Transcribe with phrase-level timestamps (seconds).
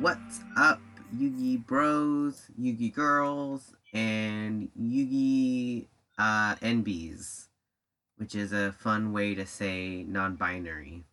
[0.00, 0.80] What's up,
[1.16, 5.86] Yugi bros, Yugi girls, and Yugi
[6.18, 7.46] uh, NBs,
[8.16, 11.04] which is a fun way to say non binary.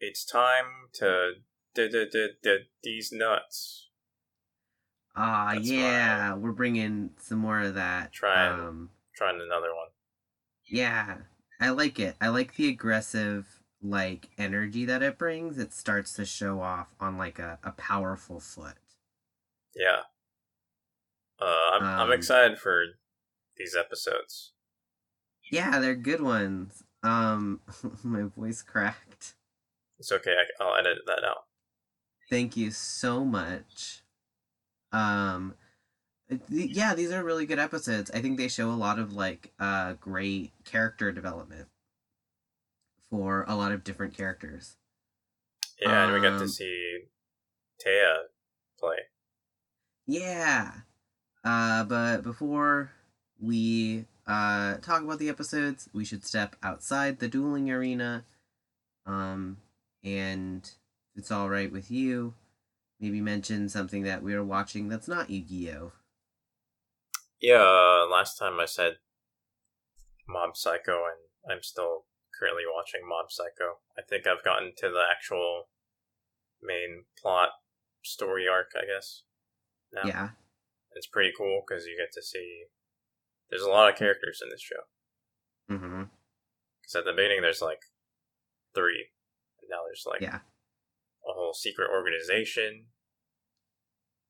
[0.00, 1.34] It's time to
[1.76, 3.88] d d d d these nuts.
[5.14, 8.10] Ah, That's yeah, we're bringing some more of that.
[8.12, 9.90] Trying, Um, Trying another one.
[10.66, 11.18] yeah,
[11.60, 12.16] I like it.
[12.20, 15.58] I like the aggressive like energy that it brings.
[15.58, 18.76] It starts to show off on like a, a powerful foot.
[19.74, 20.02] Yeah.
[21.40, 22.84] Uh, I'm I'm Um, excited for
[23.56, 24.52] these episodes.
[25.50, 26.84] Yeah, they're good ones.
[27.02, 27.60] Um,
[28.04, 29.34] my voice cracked.
[29.98, 30.34] It's okay.
[30.34, 31.44] I, I'll edit that out.
[32.28, 34.02] Thank you so much.
[34.92, 35.56] Um,
[36.48, 38.10] yeah, these are really good episodes.
[38.12, 41.68] I think they show a lot of like uh great character development
[43.10, 44.76] for a lot of different characters.
[45.80, 47.04] Yeah, and we got to Um, see
[47.84, 48.24] Taya
[48.78, 48.96] play.
[50.06, 50.72] Yeah.
[51.44, 52.90] Uh, but before
[53.40, 58.24] we uh talk about the episodes, we should step outside the dueling arena.
[59.04, 59.58] Um,
[60.02, 60.64] and
[61.14, 62.34] if it's all right with you,
[62.98, 65.92] maybe mention something that we are watching that's not Yu-Gi-Oh.
[67.40, 68.96] Yeah, uh, last time I said
[70.28, 72.04] Mob Psycho, and I'm still
[72.38, 73.80] currently watching Mob Psycho.
[73.98, 75.68] I think I've gotten to the actual
[76.62, 77.50] main plot
[78.02, 79.22] story arc, I guess.
[79.92, 80.02] Now.
[80.04, 80.28] Yeah.
[80.92, 82.64] It's pretty cool because you get to see.
[83.50, 85.74] There's a lot of characters in this show.
[85.74, 86.04] Mm-hmm.
[86.80, 87.80] Because at the beginning, there's like
[88.74, 89.10] three.
[89.60, 90.40] And now there's like Yeah.
[91.28, 92.86] a whole secret organization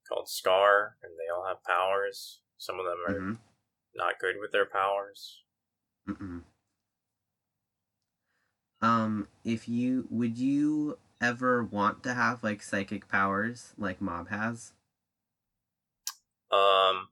[0.09, 2.41] called SCAR, and they all have powers.
[2.59, 3.33] Some of them are Mm-hmm.
[3.95, 5.43] not good with their powers.
[6.09, 6.43] Mm-mm.
[8.81, 14.73] Um, if you would you ever want to have like psychic powers like Mob has?
[16.53, 17.09] Um,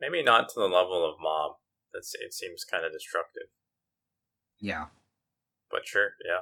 [0.00, 1.56] maybe not to the level of Mob.
[1.92, 3.48] That's it seems kind of destructive,
[4.60, 4.86] Yeah.
[5.70, 6.40] but sure, yeah.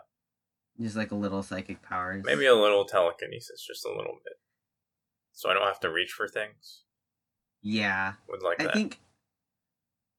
[0.85, 2.25] Just like a little psychic powers.
[2.25, 4.35] Maybe a little telekinesis, just a little bit,
[5.33, 6.83] so I don't have to reach for things.
[7.63, 8.15] Yeah.
[8.29, 8.73] Would like I that.
[8.75, 8.99] think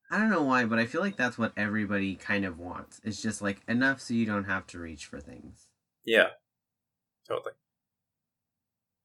[0.10, 3.02] I don't know why, but I feel like that's what everybody kind of wants.
[3.04, 5.68] It's just like enough so you don't have to reach for things.
[6.06, 6.30] Yeah,
[7.28, 7.54] totally.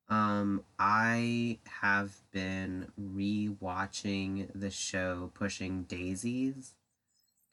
[0.09, 6.75] Um, I have been rewatching the show Pushing Daisies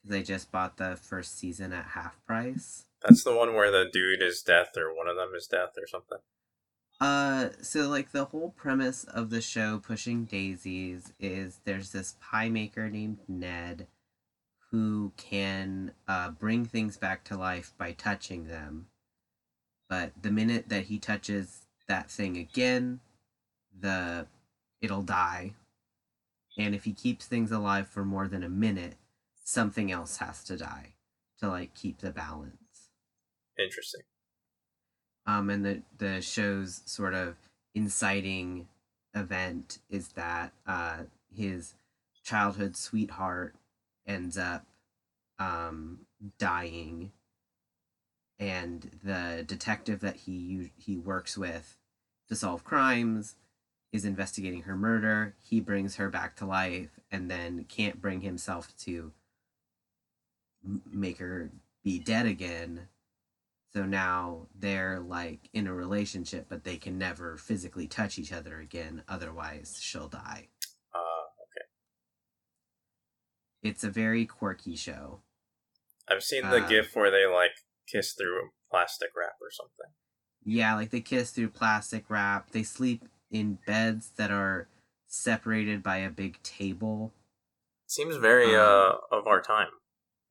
[0.04, 2.86] because I just bought the first season at half price.
[3.02, 5.88] That's the one where the dude is death, or one of them is death, or
[5.88, 6.20] something.
[7.00, 12.50] Uh, so like the whole premise of the show Pushing Daisies is there's this pie
[12.50, 13.88] maker named Ned
[14.72, 18.88] who can uh, bring things back to life by touching them.
[19.90, 23.00] But the minute that he touches that thing again,
[23.78, 24.28] the
[24.82, 25.54] it'll die.
[26.58, 28.96] And if he keeps things alive for more than a minute,
[29.44, 30.94] something else has to die
[31.40, 32.60] to like keep the balance
[33.60, 34.02] Interesting.
[35.30, 37.36] Um, and the the show's sort of
[37.76, 38.68] inciting
[39.14, 40.98] event is that uh,
[41.36, 41.76] his
[42.24, 43.56] childhood sweetheart
[44.08, 44.66] ends up
[45.38, 46.00] um,
[46.38, 47.12] dying,
[48.40, 51.78] and the detective that he he works with
[52.28, 53.36] to solve crimes
[53.92, 55.36] is investigating her murder.
[55.42, 59.12] He brings her back to life, and then can't bring himself to
[60.92, 61.52] make her
[61.84, 62.88] be dead again
[63.72, 68.60] so now they're like in a relationship, but they can never physically touch each other
[68.60, 69.04] again.
[69.08, 70.48] Otherwise, she'll die.
[70.94, 70.98] Uh,
[71.44, 71.66] okay.
[73.62, 75.22] It's a very quirky show.
[76.08, 77.52] I've seen the Uh, gif where they like
[77.88, 79.94] kiss through a plastic wrap or something.
[80.44, 82.52] Yeah, like they kiss through plastic wrap.
[82.52, 84.68] They sleep in beds that are
[85.08, 87.14] separated by a big table.
[87.86, 89.70] Seems very Um, uh of our time,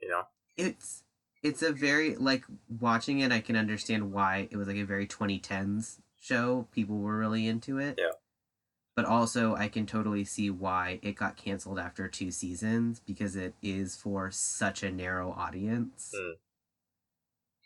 [0.01, 0.25] you know.
[0.57, 1.05] It's
[1.43, 2.45] it's a very like
[2.81, 3.33] watching it.
[3.33, 6.67] I can understand why it was like a very 2010s show.
[6.73, 7.97] People were really into it.
[7.99, 8.13] Yeah.
[8.97, 13.55] But also, I can totally see why it got canceled after two seasons because it
[13.63, 16.13] is for such a narrow audience.
[16.19, 16.33] Mm.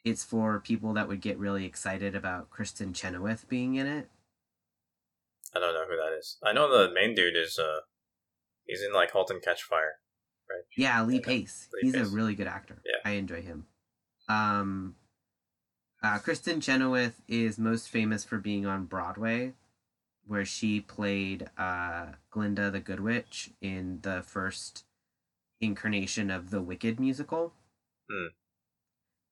[0.05, 4.11] It's for people that would get really excited about Kristin Chenoweth being in it.
[5.55, 6.37] I don't know who that is.
[6.43, 7.81] I know the main dude is uh
[8.67, 9.93] he's in like *Halt and Catch Fire*.
[10.51, 10.65] right?
[10.77, 11.69] Yeah, Lee Pace.
[11.73, 12.13] Lee He's Pace.
[12.13, 12.82] a really good actor.
[13.05, 13.67] I enjoy him.
[14.29, 14.97] Um,
[16.03, 19.53] uh, Kristin Chenoweth is most famous for being on Broadway,
[20.27, 24.85] where she played uh, Glinda the Good Witch in the first
[25.61, 27.53] incarnation of the Wicked musical.
[28.11, 28.27] Hmm.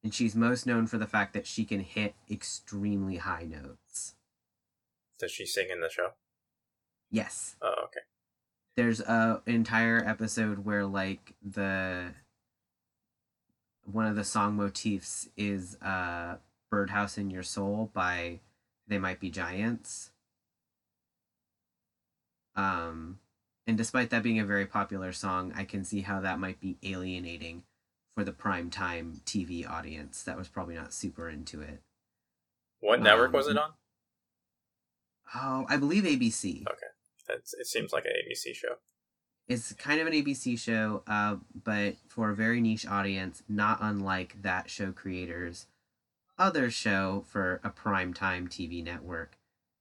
[0.03, 4.15] and she's most known for the fact that she can hit extremely high notes.
[5.19, 6.11] Does she sing in the show?
[7.11, 7.57] Yes.
[7.61, 8.01] Oh, okay.
[8.77, 12.15] There's a entire episode where like the
[13.93, 16.37] one of the song motifs is uh
[16.71, 18.41] Birdhouse in Your Soul by
[18.87, 20.11] They Might Be Giants.
[22.55, 23.19] Um
[23.67, 26.77] and despite that being a very popular song, I can see how that might be
[26.83, 27.63] alienating
[28.17, 31.81] for the prime time TV audience that was probably not super into it.
[32.81, 33.73] What network Um, was it on?
[35.35, 36.63] Oh, I believe ABC.
[36.67, 36.87] Okay.
[37.29, 38.77] That's, it seems like an ABC show.
[39.51, 44.41] It's kind of an ABC show, uh, but for a very niche audience, not unlike
[44.43, 45.67] that show creators'
[46.39, 49.37] other show for a primetime TV network,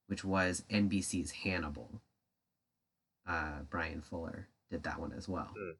[0.07, 2.01] which was NBC's Hannibal.
[3.27, 5.51] Uh, Bryan Fuller did that one as well.
[5.55, 5.73] Hmm.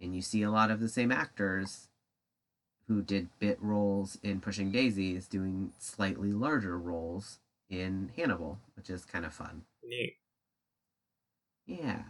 [0.00, 1.88] And you see a lot of the same actors
[2.88, 9.04] who did bit roles in Pushing Daisies doing slightly larger roles in Hannibal, which is
[9.04, 9.64] kind of fun.
[9.84, 10.16] Neat.
[11.66, 12.04] Yeah.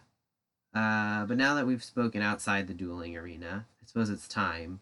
[0.74, 4.80] Uh, but now that we've spoken outside the dueling arena, I suppose it's time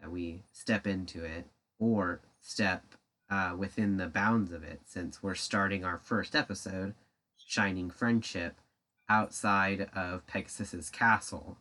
[0.00, 1.46] that we step into it
[1.78, 2.84] or step
[3.30, 6.94] uh, within the bounds of it since we're starting our first episode,
[7.36, 8.60] Shining Friendship,
[9.08, 11.58] outside of Pegasus's castle,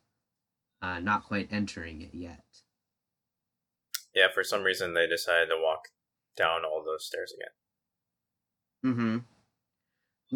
[0.82, 2.44] uh, not quite entering it yet.
[4.14, 5.88] Yeah, for some reason they decided to walk
[6.36, 8.94] down all those stairs again.
[8.94, 9.18] Mm hmm.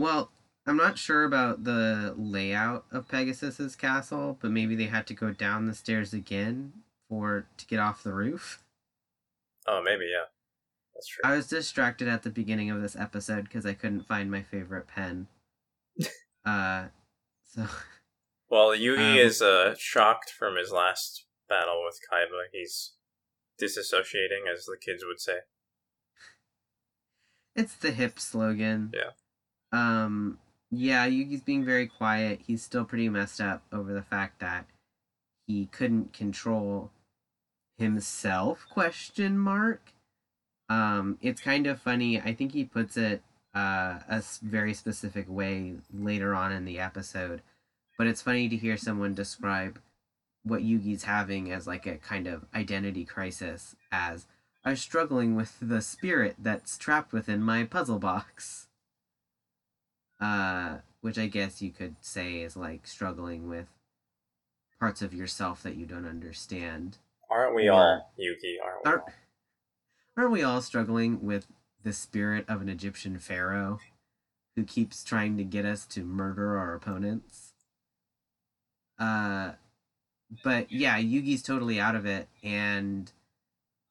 [0.01, 0.31] Well,
[0.67, 5.31] I'm not sure about the layout of Pegasus's castle, but maybe they had to go
[5.31, 6.73] down the stairs again
[7.07, 8.63] for to get off the roof.
[9.67, 10.25] Oh, maybe, yeah.
[10.95, 11.21] That's true.
[11.23, 14.87] I was distracted at the beginning of this episode because I couldn't find my favorite
[14.87, 15.27] pen.
[16.45, 16.85] uh,
[17.43, 17.67] so
[18.49, 22.45] Well, Yugi Um, is uh, shocked from his last battle with Kaiba.
[22.51, 22.93] He's
[23.61, 25.39] disassociating, as the kids would say.
[27.55, 28.93] it's the hip slogan.
[28.93, 29.11] Yeah.
[29.71, 30.39] Um.
[30.71, 32.41] Yeah, Yugi's being very quiet.
[32.45, 34.65] He's still pretty messed up over the fact that
[35.47, 36.91] he couldn't control
[37.77, 38.65] himself?
[38.69, 39.93] Question mark.
[40.69, 42.19] Um, it's kind of funny.
[42.19, 43.21] I think he puts it
[43.53, 47.41] uh, a very specific way later on in the episode,
[47.97, 49.79] but it's funny to hear someone describe
[50.43, 54.25] what Yugi's having as like a kind of identity crisis as
[54.63, 58.64] I'm struggling with the spirit that's trapped within my puzzle box.
[60.25, 63.67] Uh, which I guess you could say is like struggling with
[64.79, 66.97] parts of yourself that you don't understand.
[67.29, 68.55] Aren't we Or- all Yugi?
[68.63, 69.13] Aren't we Aren't, all?
[70.17, 71.45] aren't we all struggling with
[71.83, 73.79] the spirit of an Egyptian pharaoh
[74.55, 77.53] who keeps trying to get us to murder our opponents?
[78.97, 79.51] Uh,
[80.43, 83.11] but yeah, Yugi's totally out of it, and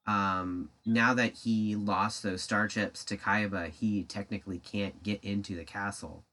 [0.07, 5.57] um, now that he lost those star chips to Kaiba, he technically can't get into
[5.57, 6.25] the castle,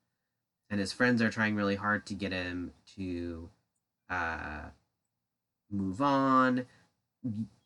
[0.69, 3.49] and his friends are trying really hard to get him to
[4.09, 4.69] uh,
[5.71, 6.65] move on.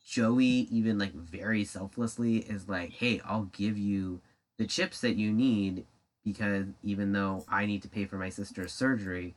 [0.06, 4.22] Joey, even like very selflessly, is like, hey, I'll give you
[4.58, 5.86] the chips that you need
[6.24, 9.36] because even though I need to pay for my sister's surgery,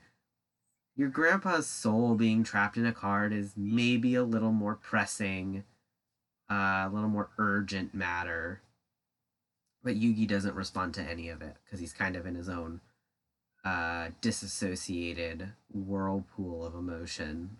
[0.97, 5.65] your grandpa's soul being trapped in a card is maybe a little more pressing,
[6.51, 8.63] uh, a little more urgent matter.
[9.83, 12.81] But Yugi doesn't respond to any of it because he's kind of in his own
[13.65, 17.59] uh, disassociated whirlpool of emotion.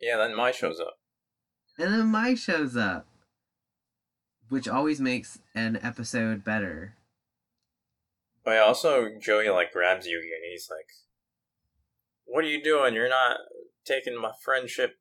[0.00, 0.98] Yeah, then Mai shows up.
[1.78, 3.06] And then Mai shows up,
[4.48, 6.94] which always makes an episode better.
[8.44, 10.88] But also, Joey like grabs Yugi and he's like,
[12.24, 12.94] "What are you doing?
[12.94, 13.36] You're not
[13.84, 14.99] taking my friendship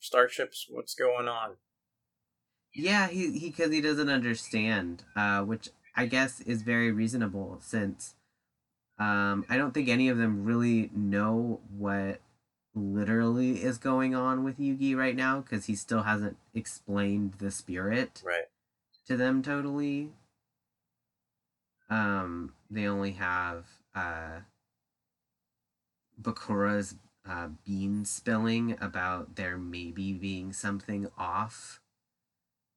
[0.00, 0.66] starships.
[0.68, 1.56] What's going on?"
[2.74, 8.14] Yeah, he he because he doesn't understand, uh, which I guess is very reasonable since
[8.98, 12.20] um, I don't think any of them really know what
[12.74, 18.22] literally is going on with Yugi right now because he still hasn't explained the spirit
[18.24, 18.44] Right.
[19.06, 20.12] to them totally.
[21.88, 24.40] Um, they only have uh,
[26.20, 26.96] Bakura's
[27.28, 31.80] uh, bean spilling about there maybe being something off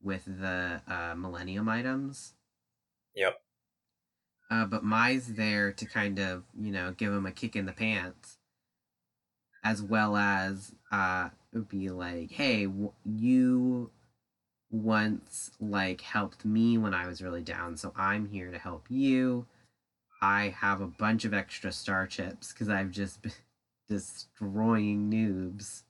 [0.01, 2.33] with the uh, Millennium items.
[3.15, 3.41] Yep.
[4.49, 7.71] Uh, but Mai's there to kind of, you know, give him a kick in the
[7.71, 8.37] pants,
[9.63, 11.29] as well as uh,
[11.67, 13.91] be like, hey, w- you
[14.71, 19.45] once like helped me when I was really down, so I'm here to help you.
[20.21, 23.31] I have a bunch of extra star chips because I've just been
[23.89, 25.83] destroying noobs.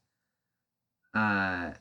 [1.14, 1.74] Uh,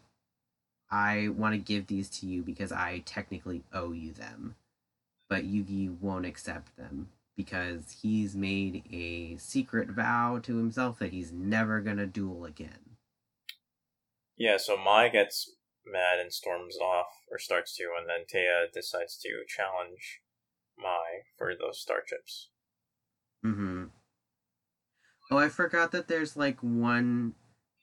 [0.91, 4.57] I want to give these to you because I technically owe you them.
[5.29, 11.31] But Yugi won't accept them because he's made a secret vow to himself that he's
[11.31, 12.97] never going to duel again.
[14.37, 15.53] Yeah, so Mai gets
[15.87, 20.21] mad and storms off, or starts to, and then Taya decides to challenge
[20.79, 22.51] Mai for those star chips.
[23.45, 23.85] Mm-hmm.
[25.31, 27.35] Oh, I forgot that there's like one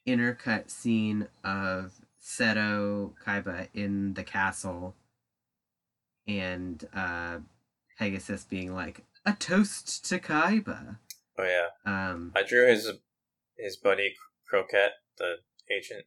[0.06, 4.94] intercut scene of Seto Kaiba in the castle
[6.26, 7.38] and uh
[7.98, 10.98] Pegasus being like, a toast to Kaiba.
[11.38, 11.68] Oh yeah.
[11.84, 12.92] Um I drew his
[13.56, 14.14] his buddy
[14.48, 14.88] Croquet,
[15.18, 15.36] the
[15.70, 16.04] agent,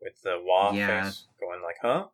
[0.00, 1.04] with the wah Yeah.
[1.04, 2.08] face, going like, "Huh?"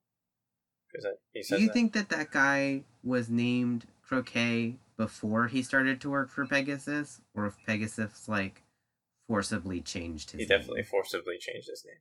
[1.33, 1.73] He do you that.
[1.73, 7.47] think that that guy was named Croquet before he started to work for Pegasus or
[7.47, 8.63] if Pegasus like
[9.29, 10.47] forcibly changed his name.
[10.47, 10.59] he name?
[10.61, 11.97] definitely forcibly changed his name.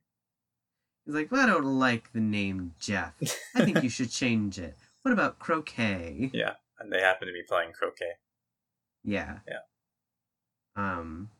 [1.04, 3.14] He's like, well, I don't like the name Jeff.
[3.56, 4.76] I think you should change it.
[5.02, 6.30] What about Croquet?
[6.32, 8.12] Yeah, and they happen to be playing croquet.
[9.02, 9.38] Yeah.
[9.48, 9.62] Yeah.
[10.76, 11.30] Um.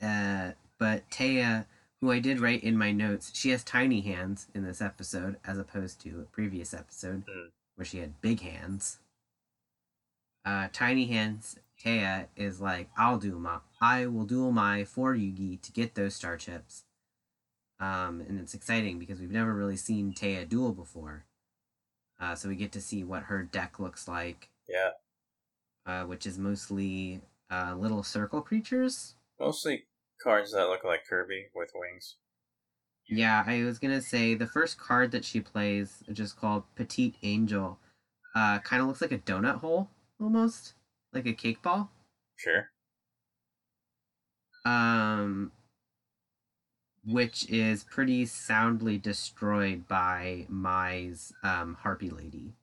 [0.00, 1.66] Uh, but Taya,
[2.00, 5.58] who I did write in my notes, she has tiny hands in this episode, as
[5.58, 7.48] opposed to a previous episode Mm.
[7.74, 8.98] where she had big hands.
[10.48, 11.58] Uh, tiny hands.
[11.78, 16.14] Taya is like, I'll do my, I will duel Mai for Yugi to get those
[16.14, 16.84] star chips.
[17.78, 21.26] Um, and it's exciting because we've never really seen Taya duel before.
[22.18, 24.92] Uh, so we get to see what her deck looks like Yeah,
[25.84, 29.16] uh, which is mostly uh, little circle creatures.
[29.38, 29.84] mostly
[30.22, 32.16] cards that look like Kirby with wings.
[33.06, 37.78] Yeah, I was gonna say the first card that she plays, just called Petite Angel,
[38.34, 40.74] uh, kind of looks like a donut hole almost,
[41.12, 41.90] like a cake ball.
[42.36, 42.70] Sure.
[44.64, 45.52] Um,
[47.04, 52.54] which is pretty soundly destroyed by Mai's um, Harpy Lady.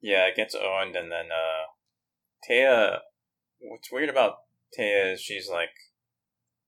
[0.00, 1.70] Yeah, it gets owned, and then uh,
[2.48, 2.98] Taya.
[3.60, 4.34] What's weird about
[4.78, 5.70] Taya is she's like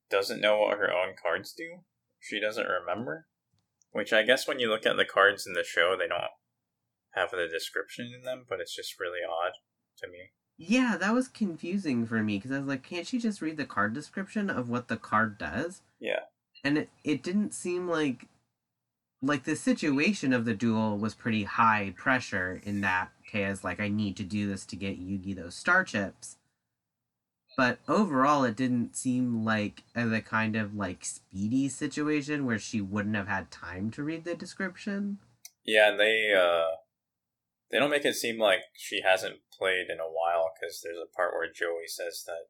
[0.09, 1.81] doesn't know what her own cards do.
[2.19, 3.27] She doesn't remember,
[3.91, 6.21] which I guess when you look at the cards in the show, they don't
[7.17, 9.53] have the description in them, but it's just really odd
[9.99, 10.31] to me.
[10.57, 13.65] Yeah, that was confusing for me because I was like, can't she just read the
[13.65, 15.81] card description of what the card does?
[15.99, 16.21] Yeah,
[16.63, 18.27] and it, it didn't seem like
[19.21, 23.87] like the situation of the duel was pretty high pressure in that Taya's like I
[23.87, 26.37] need to do this to get Yugi those star chips.
[27.55, 33.15] But overall it didn't seem like the kind of like speedy situation where she wouldn't
[33.15, 35.17] have had time to read the description.
[35.65, 36.75] yeah, and they uh,
[37.71, 41.15] they don't make it seem like she hasn't played in a while because there's a
[41.15, 42.47] part where Joey says that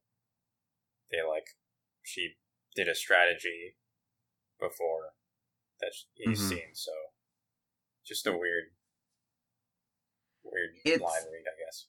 [1.12, 1.48] they like
[2.04, 2.36] she
[2.76, 3.78] did a strategy
[4.60, 5.14] before
[5.80, 6.50] that he's Mhm.
[6.50, 6.92] seen, so
[8.06, 8.74] just a weird,
[10.44, 11.88] weird It's- line read, I guess.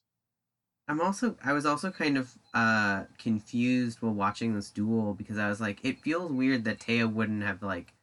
[0.87, 5.47] I'm also I was also kind of uh confused while watching this duel because I
[5.47, 7.93] was like it feels weird that Taya wouldn't have like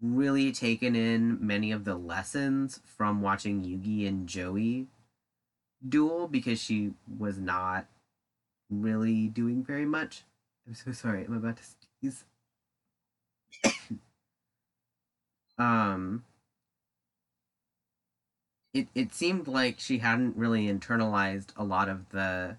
[0.00, 4.88] really taken in many of the lessons from watching Yugi and Joey
[5.86, 7.86] duel because she was not
[8.70, 10.24] really doing very much.
[10.66, 11.24] I'm so sorry.
[11.24, 11.62] I'm about to
[12.02, 12.24] sneeze.
[15.58, 16.24] um
[18.74, 22.56] it it seemed like she hadn't really internalized a lot of the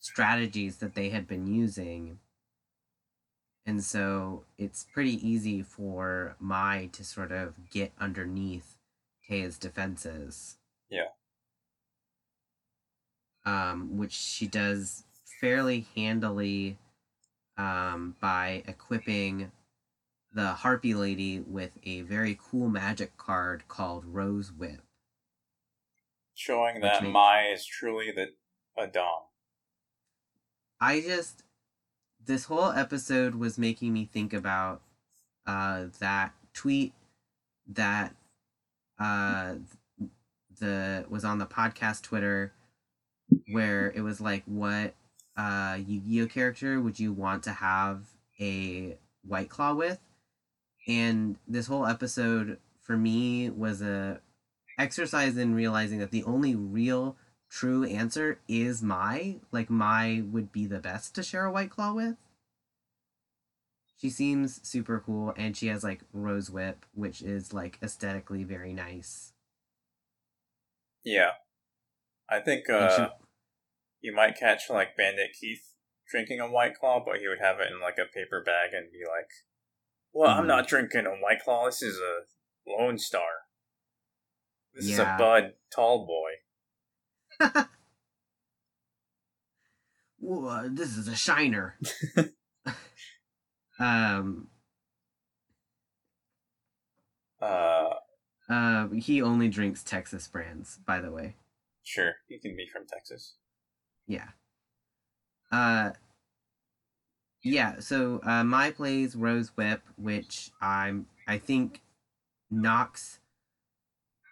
[0.00, 2.18] strategies that they had been using.
[3.68, 8.78] And so it's pretty easy for Mai to sort of get underneath
[9.28, 10.56] Taya's defenses.
[10.88, 11.08] Yeah.
[13.44, 15.04] Um, which she does
[15.38, 16.78] fairly handily
[17.58, 19.52] um, by equipping
[20.32, 24.80] the Harpy Lady with a very cool magic card called Rose Whip.
[26.34, 28.32] Showing that makes- Mai is truly the
[28.82, 29.24] a dom.
[30.80, 31.42] I just
[32.28, 34.82] this whole episode was making me think about
[35.46, 36.92] uh that tweet
[37.66, 38.14] that
[39.00, 39.54] uh
[40.60, 42.52] the was on the podcast Twitter
[43.50, 44.94] where it was like what
[45.36, 48.02] uh Yu-Gi-Oh character would you want to have
[48.38, 49.98] a white claw with?
[50.86, 54.20] And this whole episode for me was a
[54.78, 57.16] exercise in realizing that the only real
[57.50, 59.36] true answer is Mai.
[59.52, 62.16] Like Mai would be the best to share a white claw with.
[64.00, 68.72] She seems super cool and she has like rose whip, which is like aesthetically very
[68.72, 69.32] nice.
[71.04, 71.32] Yeah,
[72.28, 73.12] I think uh, she-
[74.08, 75.74] you might catch like Bandit Keith
[76.08, 78.90] drinking a White Claw, but he would have it in like a paper bag and
[78.92, 79.28] be like,
[80.12, 80.48] Well, I'm Mhm.
[80.48, 81.66] not drinking a White Claw.
[81.66, 82.20] This is a
[82.66, 83.28] Lone Star.
[84.74, 86.32] This is a Bud Tall Boy.
[90.20, 91.76] Whoa, this is a shiner.
[93.78, 94.48] um,
[97.40, 97.90] Uh,
[98.48, 101.36] uh, he only drinks Texas brands, by the way.
[101.84, 102.14] sure.
[102.28, 103.34] You can be from Texas.
[104.08, 104.28] Yeah.
[105.52, 105.92] Uh,
[107.42, 107.78] yeah.
[107.78, 111.80] So uh, Mai plays Rose Whip, which I'm I think
[112.50, 113.20] knocks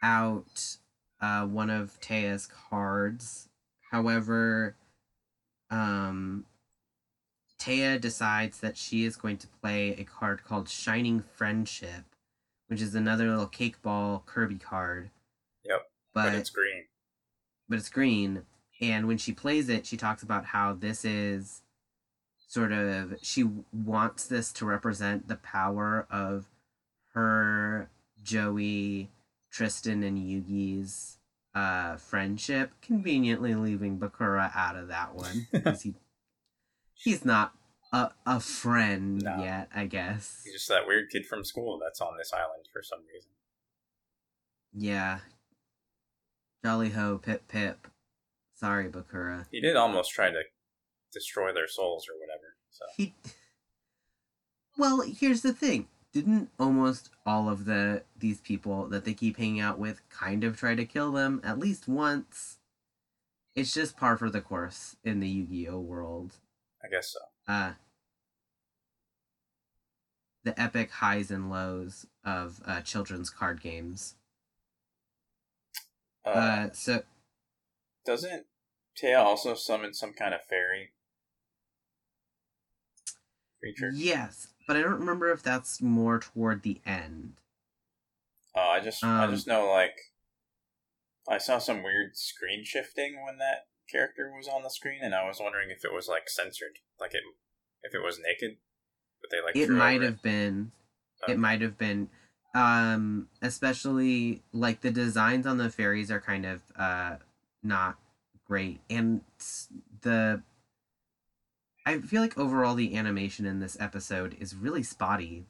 [0.02, 0.78] out
[1.20, 3.48] uh, one of Taya's cards.
[3.90, 4.76] However,
[5.70, 6.44] um,
[7.58, 12.04] Taya decides that she is going to play a card called Shining Friendship,
[12.68, 15.10] which is another little cake ball Kirby card.
[15.64, 15.82] Yep,
[16.14, 16.84] But, but it's green.
[17.68, 18.42] but it's green.
[18.80, 21.62] And when she plays it, she talks about how this is
[22.48, 26.46] sort of she wants this to represent the power of
[27.14, 27.88] her,
[28.22, 29.08] Joey,
[29.56, 31.16] Tristan, and Yugi's
[31.54, 32.72] uh, friendship.
[32.82, 35.94] Conveniently leaving Bakura out of that one because he
[36.92, 37.54] he's not
[37.90, 39.42] a a friend No.
[39.42, 39.70] yet.
[39.74, 40.42] I guess.
[40.44, 43.30] He's just that weird kid from school that's on this island for some reason.
[44.74, 45.20] Yeah.
[46.62, 47.88] Jolly ho, pip pip.
[48.54, 49.46] Sorry, Bakura.
[49.50, 50.42] He did almost try to
[51.14, 52.56] destroy their souls or whatever.
[52.70, 53.14] So He.
[54.76, 55.88] Well, here's the thing.
[56.16, 60.56] Didn't almost all of the these people that they keep hanging out with kind of
[60.56, 62.56] try to kill them at least once?
[63.54, 66.38] It's just par for the course in the Yu-Gi-Oh world.
[66.82, 67.18] I guess so.
[67.46, 67.74] Uh
[70.42, 74.14] the epic highs and lows of uh, children's card games.
[76.24, 77.02] Uh, Uh, so
[78.06, 78.46] doesn't
[78.98, 80.92] Taya also summon some kind of fairy
[83.60, 83.90] creature?
[83.92, 87.40] yes, but I don't remember if that's more toward the end.
[88.56, 89.96] Oh, I just I Um, just know like
[91.28, 95.26] I saw some weird screen shifting when that character was on the screen, and I
[95.26, 97.22] was wondering if it was like censored, like it
[97.82, 98.58] if it was naked,
[99.20, 100.72] but they like it might have been
[101.22, 101.32] Okay.
[101.32, 102.08] it might have been
[102.54, 107.16] um especially like the designs on the fairies are kind of uh
[107.62, 107.98] not
[108.46, 109.20] great and
[110.02, 110.42] the
[111.86, 115.46] i feel like overall the animation in this episode is really spotty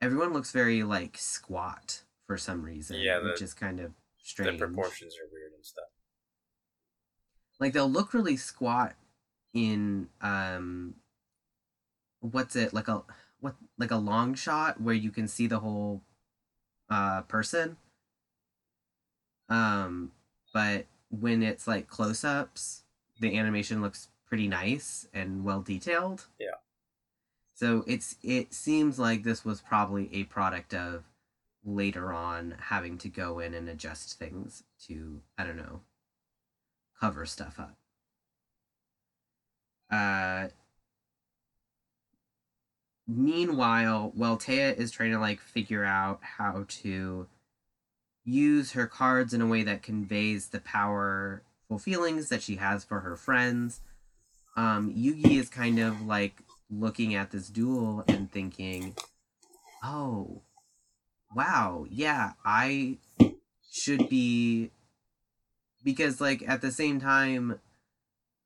[0.00, 4.58] everyone looks very like squat for some reason Yeah, the- which is kind of strange.
[4.60, 5.84] The proportions are weird and stuff.
[7.60, 8.94] like they'll look really squat
[9.52, 10.94] in um
[12.20, 13.02] what's it like a
[13.40, 16.02] what like a long shot where you can see the whole
[16.90, 17.76] uh person
[19.48, 20.10] um
[20.52, 22.82] but when it's like close-ups
[23.20, 26.58] the animation looks pretty nice and well detailed Yeah.
[27.54, 31.04] so it's it seems like this was probably a product of
[31.64, 35.80] later on having to go in and adjust things to i don't know
[37.00, 37.76] cover stuff up.
[39.90, 40.48] Uh,
[43.06, 47.26] meanwhile, while Taya is trying to like figure out how to
[48.24, 53.00] use her cards in a way that conveys the powerful feelings that she has for
[53.00, 53.80] her friends,
[54.56, 58.94] um, Yugi is kind of like looking at this duel and thinking,
[59.82, 60.42] "Oh,
[61.34, 62.98] wow, yeah, I
[63.70, 64.70] should be
[65.82, 67.58] because like at the same time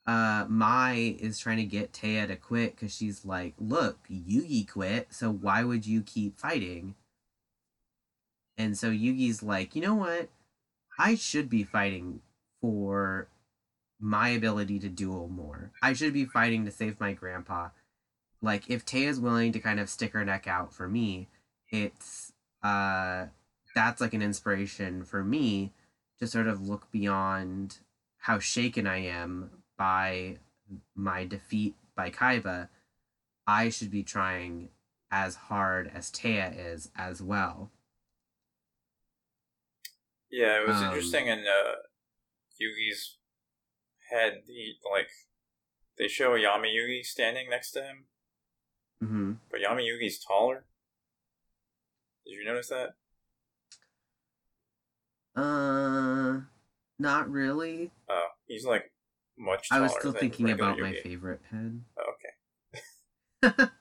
[0.06, 5.06] uh mai is trying to get taya to quit because she's like look yugi quit
[5.10, 6.94] so why would you keep fighting?
[8.56, 10.30] And so yugi's like you know what?
[10.98, 12.20] I should be fighting
[12.60, 13.28] for
[14.00, 15.72] my ability to duel more.
[15.82, 17.70] I should be fighting to save my grandpa.
[18.40, 21.28] Like if taya's willing to kind of stick her neck out for me
[21.70, 22.32] it's
[22.62, 23.26] uh
[23.74, 25.72] that's like an inspiration for me
[26.18, 27.78] to sort of look beyond
[28.18, 30.38] how shaken I am by
[30.94, 32.68] my defeat by Kaiba,
[33.46, 34.70] I should be trying
[35.10, 37.70] as hard as Taya is as well.
[40.30, 41.74] Yeah, it was Um, interesting in uh,
[42.60, 43.17] Yugi's
[44.10, 44.42] head.
[44.46, 45.08] He like
[45.98, 48.04] they show Yami Yugi standing next to him,
[49.00, 50.64] hmm but Yami Yugi's taller.
[52.26, 52.94] Did you notice that?
[55.34, 56.40] Uh,
[56.98, 57.90] not really.
[58.08, 58.92] Oh, he's like
[59.38, 59.68] much.
[59.70, 61.84] I was still thinking about my favorite pen.
[61.98, 62.12] Oh,
[63.44, 63.64] okay.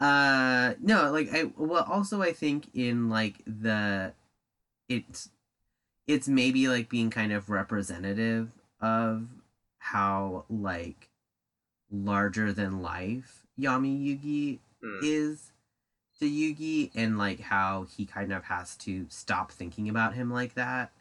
[0.00, 4.12] uh no like i well also i think in like the
[4.90, 5.30] it's
[6.06, 9.28] it's maybe like being kind of representative of
[9.78, 11.08] how like
[11.90, 15.00] larger than life yami yugi Hmm.
[15.02, 15.52] is
[16.20, 20.54] to Yugi and like how he kind of has to stop thinking about him like
[20.54, 20.92] that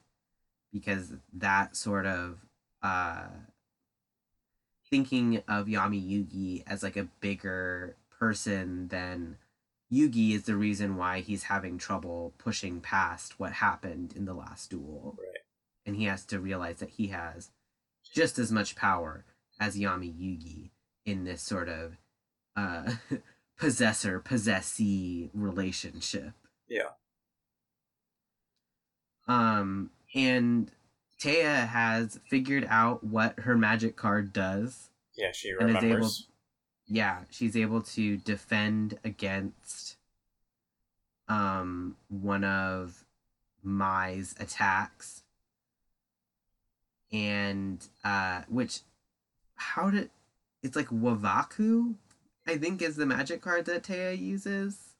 [0.73, 2.39] because that sort of
[2.81, 3.27] uh
[4.89, 9.37] thinking of Yami Yugi as like a bigger person than
[9.91, 14.69] Yugi is the reason why he's having trouble pushing past what happened in the last
[14.69, 15.15] duel.
[15.17, 15.37] Right.
[15.85, 17.51] And he has to realize that he has
[18.15, 19.25] just as much power
[19.59, 20.71] as Yami Yugi
[21.05, 21.97] in this sort of
[22.55, 22.93] uh
[23.59, 26.31] possessor possessee relationship.
[26.67, 26.89] Yeah.
[29.27, 30.71] Um and
[31.21, 34.89] Taya has figured out what her magic card does.
[35.17, 36.27] Yeah, she And is able- remembers.
[36.87, 39.97] Yeah, she's able to defend against
[41.27, 43.03] um one of
[43.63, 45.23] Mai's attacks.
[47.15, 48.81] And uh which
[49.55, 50.09] how did
[50.61, 51.95] it's like Waboku,
[52.45, 54.95] I think is the magic card that Taya uses.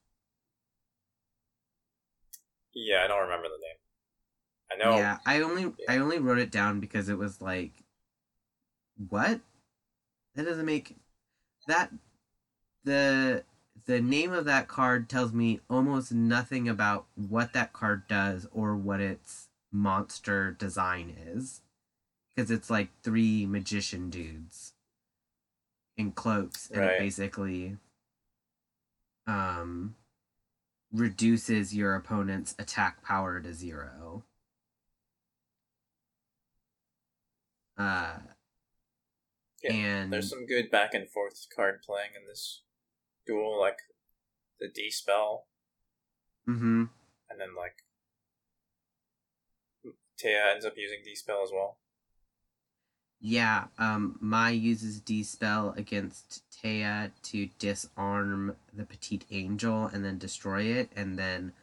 [2.73, 3.75] Yeah, I don't remember the name.
[4.71, 4.97] I know.
[4.97, 7.71] Yeah, I only I only wrote it down because it was like
[9.09, 9.41] what?
[10.35, 10.95] That doesn't make
[11.67, 11.91] that
[12.85, 13.43] the
[13.85, 18.75] the name of that card tells me almost nothing about what that card does or
[18.75, 21.61] what its monster design is.
[22.35, 24.73] Cuz it's like three magician dudes
[25.97, 26.91] in cloaks and Right.
[26.95, 27.77] it basically
[29.27, 29.95] um
[30.91, 34.23] reduces your opponent's attack power to zero.
[37.77, 38.19] Uh,
[39.63, 42.61] Yeah, and There's some good back and forth card playing in this
[43.25, 43.79] duel, like
[44.59, 45.47] the De-Spell,
[46.45, 46.85] hmm
[47.29, 47.83] and then like
[50.17, 51.79] Taya ends up using De-Spell as well.
[53.27, 60.61] Yeah, um, Mai uses De-Spell against Taya to disarm the petite angel and then destroy
[60.61, 61.53] it, and then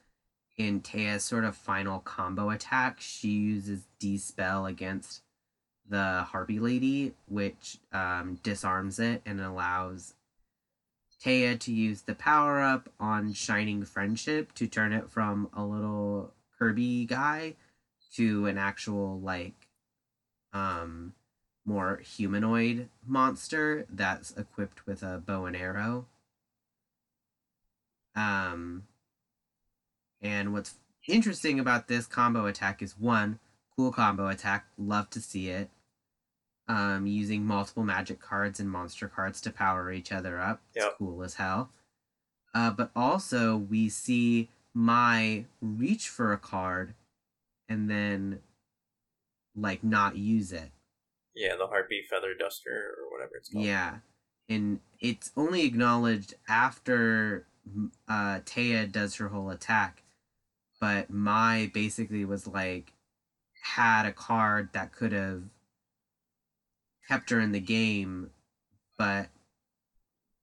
[0.56, 5.22] in Taya's sort of final combo attack, she uses De-Spell against
[5.88, 10.14] the Harpy Lady, which um, disarms it and allows
[11.24, 16.34] Taya to use the power up on Shining Friendship to turn it from a little
[16.58, 17.54] Kirby guy
[18.16, 19.68] to an actual like
[20.52, 21.14] um
[21.64, 26.06] more humanoid monster that's equipped with a bow and arrow.
[28.14, 28.84] Um
[30.20, 30.74] and what's
[31.08, 33.38] interesting about this combo attack is one,
[33.76, 35.70] cool combo attack, love to see it.
[36.68, 40.60] Um using multiple magic cards and monster cards to power each other up.
[40.74, 41.70] It's cool as hell.
[42.54, 46.94] Uh but also we see Mai reach for a card
[47.68, 48.40] and then
[49.54, 50.70] like not use it.
[51.34, 53.64] Yeah, the Harpy Feather Duster or whatever it's called.
[53.64, 53.98] Yeah.
[54.48, 57.46] And it's only acknowledged after
[58.08, 60.02] uh Taya does her whole attack.
[60.80, 62.92] But Mai basically was like
[63.62, 65.44] had a card that could have
[67.08, 68.30] kept her in the game,
[68.98, 69.28] but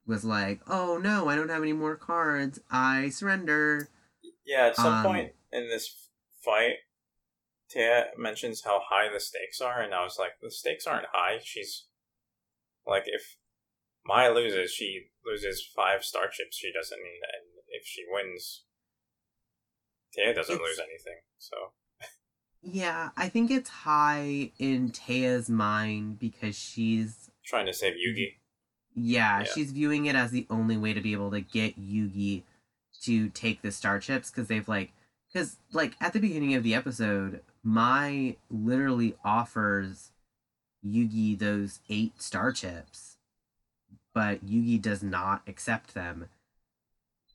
[0.05, 2.59] was like, "Oh no, I don't have any more cards.
[2.71, 3.89] I surrender."
[4.45, 6.09] Yeah, at some Um, point in this
[6.43, 6.77] fight,
[7.73, 11.39] Taya mentions how high the stakes are, and I was like, the stakes aren't high.
[11.43, 11.85] She's
[12.87, 13.37] like, if
[14.05, 18.63] Maya loses, she loses five star chips she doesn't need, and if she wins,
[20.17, 21.19] Taya doesn't It's- lose anything.
[21.37, 21.73] So
[22.61, 28.37] Yeah, I think it's high in Taya's mind because she's trying to save Yugi.
[28.95, 29.43] Yeah, Yeah.
[29.45, 32.43] she's viewing it as the only way to be able to get Yugi
[33.03, 34.91] to take the star chips because they've like,
[35.31, 40.11] because like at the beginning of the episode, Mai literally offers
[40.85, 43.17] Yugi those eight star chips,
[44.13, 46.29] but Yugi does not accept them.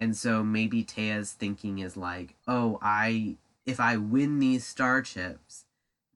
[0.00, 5.64] And so maybe Taya's thinking is like, oh, I if I win these star chips,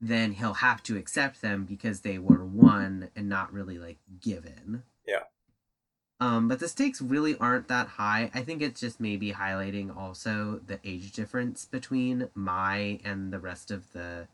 [0.01, 4.83] then he'll have to accept them because they were won and not really like given.
[6.21, 8.29] Um, but the stakes really aren't that high.
[8.33, 13.71] I think it's just maybe highlighting also the age difference between Mai and the rest
[13.71, 14.27] of the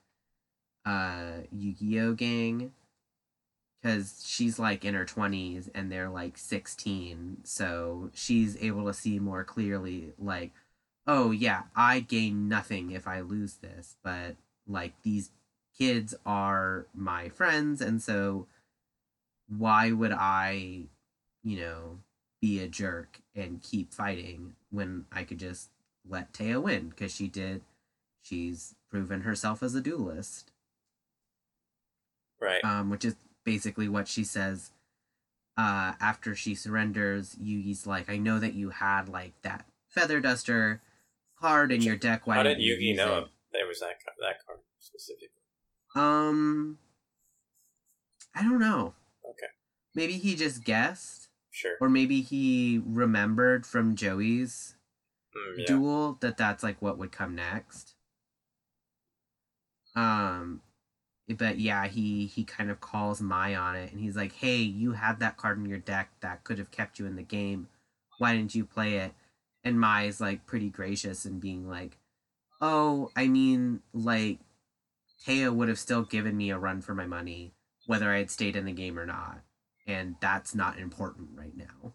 [0.85, 2.73] uh Yu-Gi-Oh gang.
[3.83, 9.19] Cause she's like in her twenties and they're like sixteen, so she's able to see
[9.19, 10.53] more clearly like,
[11.05, 15.29] oh yeah, I gain nothing if I lose this, but like these
[15.77, 18.47] kids are my friends and so
[19.47, 20.85] why would I,
[21.45, 21.99] you know,
[22.41, 25.69] be a jerk and keep fighting when I could just
[26.07, 27.61] let Taya win because she did
[28.21, 30.51] she's proven herself as a duelist.
[32.41, 32.63] Right.
[32.63, 34.71] Um, which is basically what she says
[35.57, 40.81] uh after she surrenders, Yugi's like, I know that you had like that feather duster
[41.39, 42.27] card in your deck.
[42.27, 43.27] Why How didn't you Yugi know it?
[43.53, 45.29] there was that ca- that card specifically?
[45.95, 46.79] Um,
[48.35, 48.95] I don't know.
[49.23, 49.47] Okay,
[49.93, 51.24] Maybe he just guessed,
[51.55, 51.77] sure.
[51.79, 54.75] or maybe he remembered from Joey's
[55.35, 55.65] Mm, yeah.
[55.65, 57.95] duel that that's like what would come next.
[59.95, 60.61] Um,
[61.27, 64.93] but yeah, he he kind of calls Mai on it, and he's like, "Hey, you
[64.93, 67.67] had that card in your deck that could have kept you in the game.
[68.17, 69.13] Why didn't you play it?"
[69.63, 71.97] And Mai's like pretty gracious and being like,
[72.61, 74.39] "Oh, I mean, like,
[75.25, 77.53] Taya would have still given me a run for my money,
[77.87, 79.41] whether I had stayed in the game or not,
[79.87, 81.93] and that's not important right now."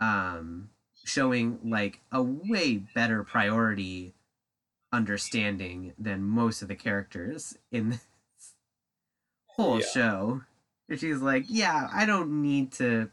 [0.00, 0.70] Um,
[1.04, 4.14] showing like a way better priority
[4.92, 8.54] understanding than most of the characters in this
[9.46, 9.86] whole Yeah.
[9.86, 10.42] show.
[10.88, 13.10] And She's like, yeah, I don't need to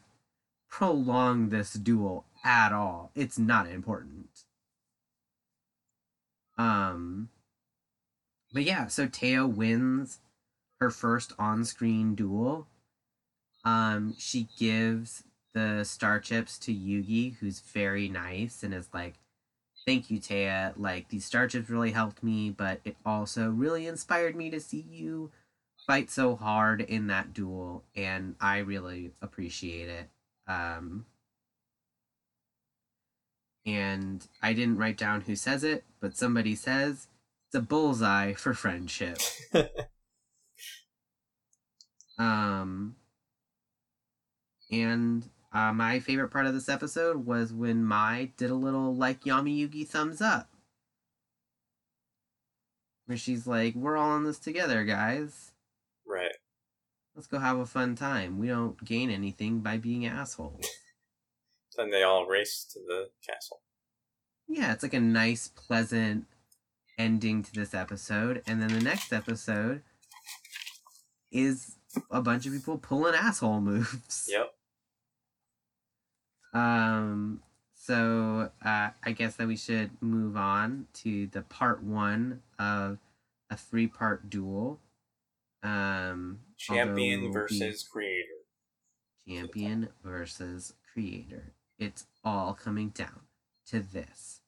[0.70, 3.12] prolong this duel at all.
[3.16, 4.46] It's not important.
[6.58, 7.30] Um,
[8.54, 10.20] but yeah, so Teo wins
[10.82, 12.68] her first on-screen duel.
[13.64, 19.20] Um, she gives the star chips to Yugi, who's very nice and is like,
[19.86, 20.74] "Thank you, Taya.
[20.76, 24.82] Like these star chips really helped me, but it also really inspired me to see
[24.90, 25.32] you
[25.86, 30.10] fight so hard in that duel, and I really appreciate it."
[30.48, 31.06] Um,
[33.66, 37.08] and I didn't write down who says it, but somebody says
[37.48, 39.20] it's a bullseye for friendship.
[42.22, 42.96] Um,
[44.72, 49.22] and uh, my favorite part of this episode was when Mai did a little like
[49.24, 50.50] Yami Yugi thumbs up.
[53.08, 55.52] Where she's like, We're all in this together, guys.
[56.06, 56.36] right.
[57.16, 58.38] Let's go have a fun time.
[58.40, 60.66] We don't gain anything by being assholes.
[61.78, 63.62] Then they all race to the castle.
[64.50, 66.26] yeah, it's like a nice, pleasant
[66.98, 68.44] ending to this episode.
[68.46, 69.82] And then the next episode
[71.32, 71.78] is
[72.10, 74.28] a bunch of people pulling asshole moves.
[74.30, 74.54] Yep.
[76.54, 77.42] Um,
[77.76, 83.00] so uh, I guess that we should move on to the part one of
[83.50, 84.80] a three part duel.
[85.64, 88.28] Um, Champion we'll versus creator.
[89.28, 91.54] champion versus creator.
[91.80, 93.22] It's all coming down
[93.68, 94.42] to this.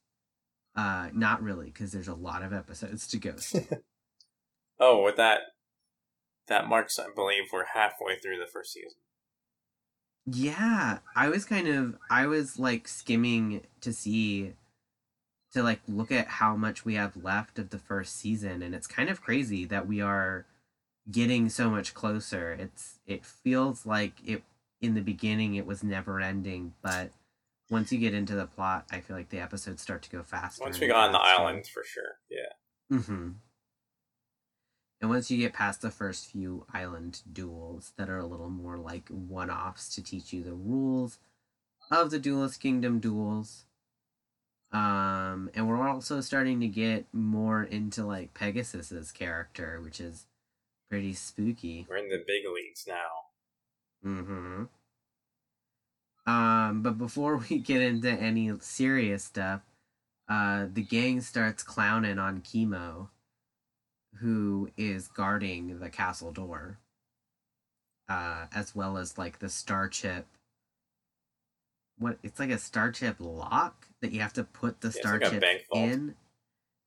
[0.76, 3.78] Uh, not really, because there's a lot of episodes to go through.
[4.80, 5.38] Oh, with that,
[6.48, 8.98] that marks, I believe, we're halfway through the first season.
[10.26, 14.54] Yeah, I was kind of I was like skimming to see
[15.52, 18.86] to like look at how much we have left of the first season and it's
[18.86, 20.46] kind of crazy that we are
[21.10, 22.52] getting so much closer.
[22.52, 24.42] It's it feels like it
[24.80, 27.10] in the beginning it was never ending, but
[27.70, 30.62] once you get into the plot, I feel like the episodes start to go faster.
[30.62, 32.18] Once we got on the island, for sure.
[32.30, 32.96] Yeah.
[32.98, 33.30] Mm-hmm.
[35.04, 38.78] And once you get past the first few island duels that are a little more
[38.78, 41.18] like one offs to teach you the rules
[41.90, 43.66] of the Duelist Kingdom duels.
[44.72, 50.24] Um, and we're also starting to get more into like Pegasus's character, which is
[50.88, 51.84] pretty spooky.
[51.86, 54.08] We're in the big leagues now.
[54.10, 54.64] Mm-hmm.
[56.26, 59.60] Um, but before we get into any serious stuff,
[60.30, 63.08] uh, the gang starts clowning on Kemo,
[64.20, 66.78] who is guarding the castle door,
[68.08, 70.26] uh, as well as like the star chip.
[71.98, 75.18] What it's like a star chip lock that you have to put the it's star
[75.20, 75.42] like chip
[75.74, 76.16] in.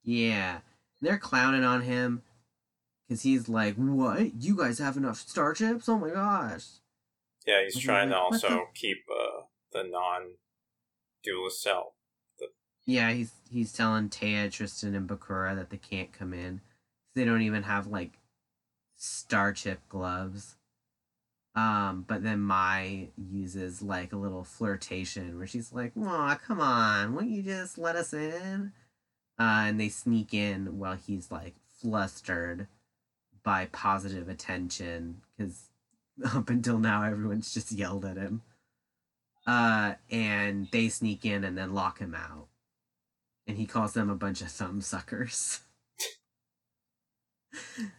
[0.02, 0.60] Yeah,
[1.00, 2.22] they're clowning on him
[3.08, 4.34] because he's like, "What?
[4.42, 5.88] You guys have enough star chips?
[5.88, 6.64] Oh my gosh!"
[7.46, 11.94] Yeah, he's Mhm, trying to like, what also the- keep uh, the non-duelist cell.
[12.84, 16.62] Yeah, he's he's telling Taya, Tristan, and Bakura that they can't come in.
[17.18, 18.12] They don't even have like
[18.96, 20.54] star chip gloves.
[21.56, 27.14] Um, but then Mai uses like a little flirtation where she's like, "Aw, come on,
[27.14, 28.72] won't you just let us in?"
[29.38, 32.68] Uh, and they sneak in while he's like flustered
[33.42, 35.70] by positive attention because
[36.36, 38.42] up until now everyone's just yelled at him.
[39.44, 42.46] Uh, and they sneak in and then lock him out
[43.48, 45.60] and he calls them a bunch of thumb suckers.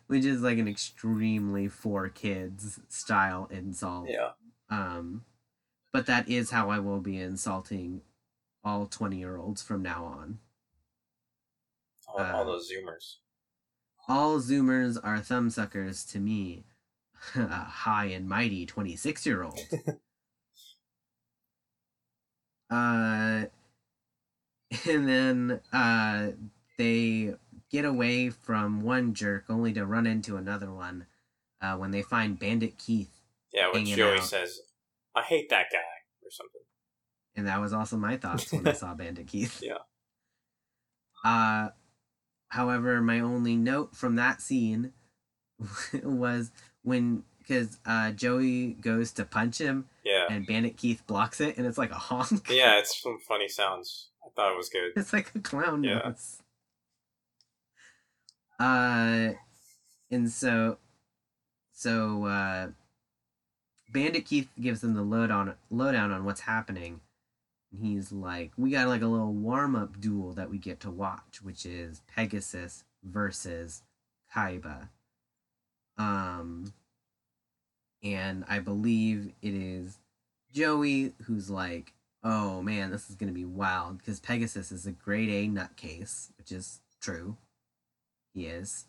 [0.07, 4.09] Which is like an extremely for kids style insult.
[4.09, 4.31] Yeah.
[4.69, 5.23] Um
[5.91, 8.01] but that is how I will be insulting
[8.63, 10.39] all 20 year olds from now on.
[12.07, 13.15] All, Uh, all those zoomers.
[14.07, 16.65] All Zoomers are thumb suckers to me.
[17.35, 19.59] a high and mighty 26 year old.
[22.71, 23.45] Uh,
[24.87, 26.27] and then uh,
[26.77, 27.33] they
[27.71, 31.05] get away from one jerk only to run into another one
[31.61, 33.21] uh, when they find Bandit Keith.
[33.53, 34.23] Yeah, when Joey out.
[34.23, 34.59] says,
[35.15, 35.77] "I hate that guy"
[36.23, 36.61] or something.
[37.35, 39.61] And that was also my thoughts when I saw Bandit Keith.
[39.63, 39.77] Yeah.
[41.23, 41.69] Uh,
[42.49, 44.93] however, my only note from that scene
[46.03, 46.51] was
[46.83, 51.65] when because uh, Joey goes to punch him Yeah, and Bandit Keith blocks it, and
[51.65, 52.47] it's like a honk.
[52.49, 54.09] yeah, it's some funny sounds.
[54.23, 54.91] I thought it was good.
[54.95, 55.99] It's like a clown Yeah.
[56.05, 56.41] nose.
[58.59, 59.33] Uh,
[60.11, 60.77] and so,
[61.73, 62.67] so uh,
[63.91, 66.99] Bandit Keith gives them the load on lowdown on what's happening.
[67.71, 70.91] And he's like, "We got like a little warm up duel that we get to
[70.91, 73.83] watch, which is Pegasus versus
[74.35, 74.89] Kaiba."
[75.97, 76.73] Um,
[78.03, 79.99] and I believe it is
[80.53, 81.93] Joey who's like,
[82.23, 86.51] oh man, this is gonna be wild because Pegasus is a grade A nutcase, which
[86.51, 87.37] is true.
[88.39, 88.85] He is.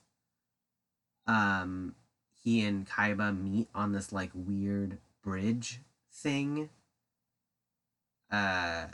[1.27, 1.95] Um,
[2.43, 5.81] he and Kaiba meet on this like weird bridge
[6.13, 6.71] thing.
[8.31, 8.87] Uh,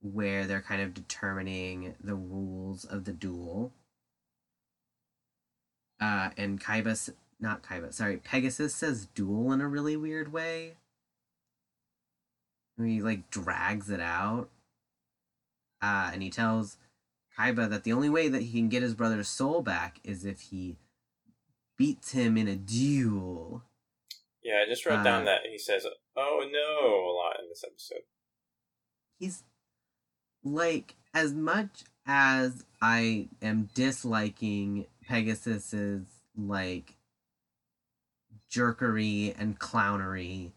[0.00, 3.72] where they're kind of determining the rules of the duel.
[6.00, 10.74] Uh, and Kaiba, not Kaiba, sorry, Pegasus says duel in a really weird way
[12.84, 14.48] he like drags it out.
[15.82, 16.76] Uh, and he tells
[17.38, 20.40] Kaiba that the only way that he can get his brother's soul back is if
[20.40, 20.76] he
[21.76, 23.62] beats him in a duel.
[24.42, 27.64] Yeah, I just wrote Uh, down that he says, "Oh no" a lot in this
[27.64, 28.04] episode.
[29.18, 29.42] He's
[30.44, 36.04] like as much as I am disliking Pegasus's
[36.36, 36.94] like
[38.48, 40.52] jerkery and clownery,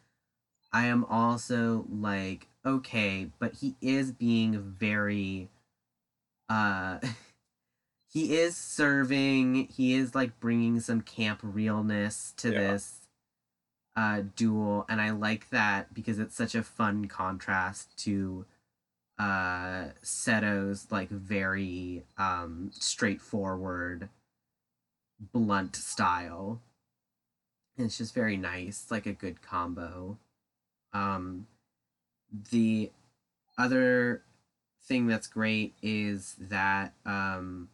[0.71, 5.49] I am also like okay, but he is being very
[6.49, 6.99] uh
[8.11, 12.57] he is serving, he is like bringing some camp realness to Yeah.
[12.59, 12.95] this
[13.95, 18.45] uh duel and I like that because it's such a fun contrast to
[19.17, 24.09] uh Seto's like very um straightforward
[25.33, 26.61] blunt style.
[27.77, 30.17] And it's just very nice, like a good combo.
[30.93, 31.47] Um
[32.51, 32.91] the
[33.57, 34.23] other
[34.89, 37.69] thing that's great is that um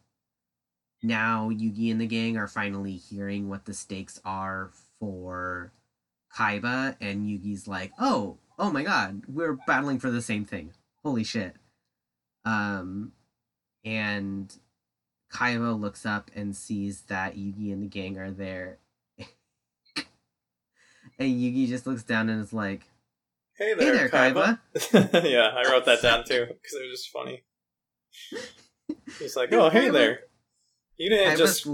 [1.02, 5.72] now Yugi and the gang are finally hearing what the stakes are for
[6.36, 10.72] Kaiba and Yugi's like, "Oh, oh my god, we're battling for the same thing.
[11.02, 11.56] Holy shit."
[12.44, 13.12] Um
[13.84, 14.54] and
[15.32, 18.78] Kaiba looks up and sees that Yugi and the gang are there.
[19.18, 20.06] and
[21.18, 22.88] Yugi just looks down and is like,
[23.58, 24.58] Hey "Hey there, there, Kaiba."
[25.24, 27.44] yeah, I wrote that down too because it was just funny.
[29.18, 30.18] He's like, "Oh, hey Kaiba." there."
[30.98, 31.66] You didn't just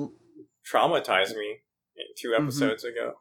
[0.70, 1.58] traumatize me
[2.18, 2.42] two Mhm.
[2.42, 3.14] episodes ago.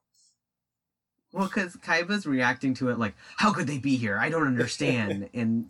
[1.31, 4.17] Well, because Kaiba's reacting to it like, how could they be here?
[4.17, 5.29] I don't understand.
[5.33, 5.69] and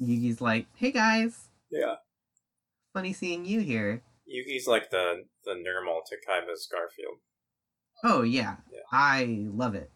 [0.00, 1.96] Yugi's like, hey guys, Yeah,
[2.94, 4.02] funny seeing you here.
[4.26, 7.18] Yugi's like the the normal to Kaiba's Garfield.
[8.02, 8.80] Oh, yeah, Yeah.
[8.90, 9.90] I love it.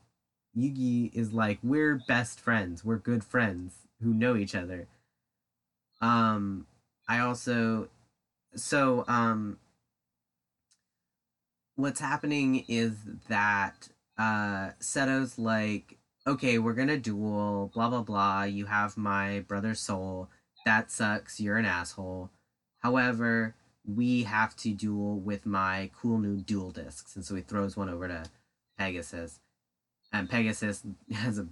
[0.58, 2.84] Yugi is like, we're best friends.
[2.84, 4.88] We're good friends who know each other.
[6.00, 6.66] Um,
[7.08, 7.88] I also,
[8.54, 9.58] so, um,
[11.78, 12.92] what's happening is
[13.28, 18.42] that uh Seto's like, okay, we're gonna duel, blah blah blah.
[18.42, 20.28] You have my brother's soul.
[20.66, 22.30] That sucks, you're an asshole.
[22.80, 23.54] However,
[23.86, 27.14] we have to duel with my cool new duel discs.
[27.16, 28.24] And so he throws one over to
[28.76, 29.38] Pegasus.
[30.12, 30.82] And Pegasus
[31.12, 31.46] has a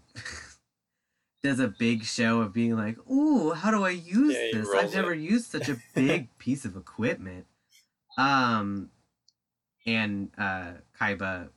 [1.43, 4.69] does a big show of being like, ooh, how do I use Yeah, this?
[4.75, 7.47] I've never it." used such a big piece of equipment.
[8.19, 8.91] Um
[9.87, 11.51] and uh Kaiba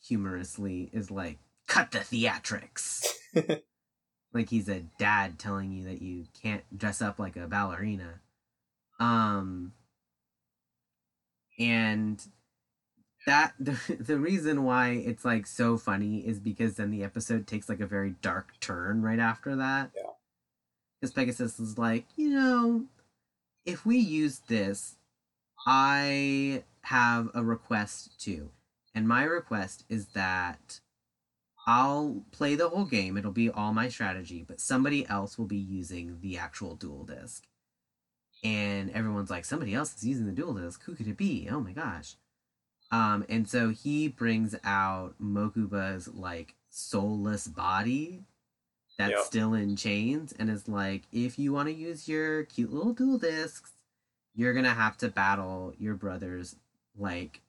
[0.00, 3.04] humorously is like, cut the theatrics.
[4.32, 8.20] like he's a dad telling you that you can't dress up like a ballerina.
[9.00, 9.72] Um
[11.58, 12.22] and
[13.26, 17.68] that the, the reason why it's like so funny is because then the episode takes
[17.68, 19.90] like a very dark turn right after that.
[19.94, 20.02] Yeah.
[21.00, 22.86] Because Pegasus is like, you know,
[23.66, 24.96] if we use this,
[25.66, 28.50] I have a request too.
[28.94, 30.80] And my request is that
[31.66, 33.16] I'll play the whole game.
[33.16, 37.44] It'll be all my strategy, but somebody else will be using the actual duel disc.
[38.44, 40.82] And everyone's like, somebody else is using the duel disc.
[40.84, 41.48] Who could it be?
[41.50, 42.14] Oh my gosh.
[42.90, 48.24] Um, and so he brings out Mokuba's like soulless body
[48.98, 49.20] that's Yep.
[49.24, 53.18] still in chains and is like, if you want to use your cute little duel
[53.18, 53.72] discs,
[54.34, 56.56] you're gonna have to battle your brother's
[56.96, 57.40] like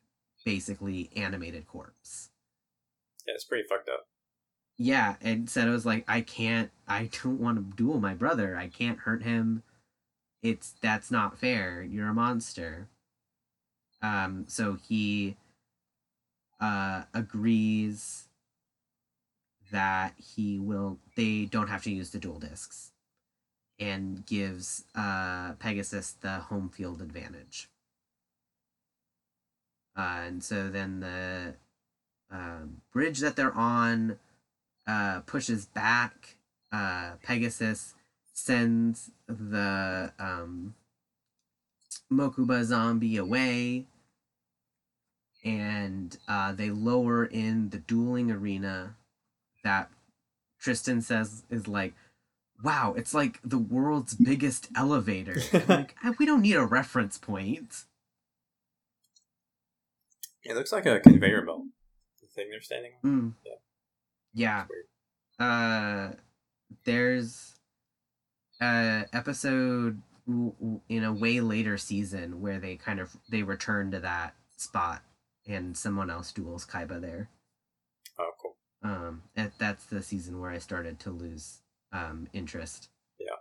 [0.45, 2.29] basically animated corpse.
[3.25, 4.07] Yeah, it's pretty fucked up.
[4.77, 8.55] Yeah, and said it was like, I can't I don't want to duel my brother.
[8.57, 9.63] I can't hurt him.
[10.41, 11.81] It's that's not fair.
[11.83, 12.87] You're a monster.
[14.01, 15.37] Um, so he
[16.59, 18.27] uh agrees
[19.71, 22.91] that he will they don't have to use the duel discs
[23.79, 27.69] and gives uh Pegasus the home field advantage.
[29.95, 31.55] Uh, and so then the
[32.29, 34.19] um, bridge that they're on
[34.85, 36.37] uh, pushes back.
[36.71, 37.95] Uh, Pegasus
[38.33, 40.75] sends the um,
[42.11, 43.85] Mokuba zombie away,
[45.43, 48.95] and uh, they lower in the dueling arena
[49.63, 49.89] that
[50.59, 51.93] Tristan says is like,
[52.63, 55.37] wow, it's like the world's biggest elevator.
[55.67, 57.83] Like, "Ah, we don't need a reference point.
[60.43, 61.63] It looks like a conveyor belt.
[62.21, 63.35] The thing they're standing on.
[63.45, 63.53] Mm.
[64.33, 64.65] Yeah.
[65.39, 65.45] Yeah.
[65.45, 66.13] Uh
[66.85, 67.55] there's
[68.61, 73.91] a episode w- w- in a way later season where they kind of they return
[73.91, 75.01] to that spot
[75.47, 77.29] and someone else duels kaiba there
[78.19, 78.55] Oh, cool.
[78.83, 81.61] um and that's the season where i started to lose
[81.93, 83.35] um interest Yeah.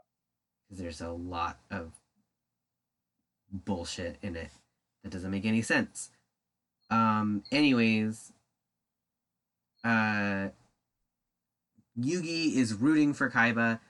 [0.69, 1.93] because there's a lot of
[3.51, 4.51] bullshit in it
[5.03, 6.11] that doesn't make any sense
[6.91, 8.33] um anyways
[9.85, 10.49] uh
[11.99, 13.81] Yugi is rooting for Kaiba.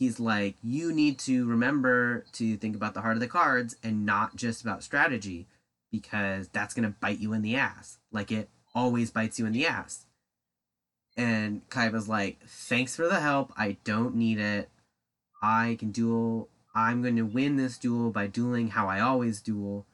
[0.00, 4.06] He's like, you need to remember to think about the heart of the cards and
[4.06, 5.46] not just about strategy
[5.92, 7.98] because that's going to bite you in the ass.
[8.10, 10.06] Like it always bites you in the ass.
[11.18, 13.52] And Kaiba's like, thanks for the help.
[13.58, 14.70] I don't need it.
[15.42, 16.48] I can duel.
[16.74, 19.84] I'm going to win this duel by dueling how I always duel.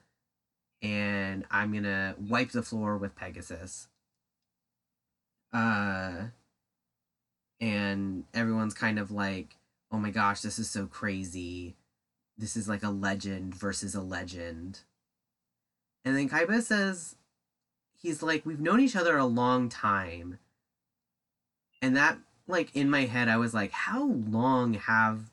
[0.81, 3.89] And I'm going to wipe the floor with Pegasus.
[5.53, 6.27] Uh,
[7.61, 9.57] and everyone's kind of like,
[9.91, 11.77] oh my gosh, this is so crazy.
[12.39, 14.81] This is like a legend versus a legend.
[16.05, 17.17] And then Kaiba says,
[18.01, 20.39] he's like, we've known each other a long time.
[21.83, 25.31] And that, like, in my head, I was like, how long have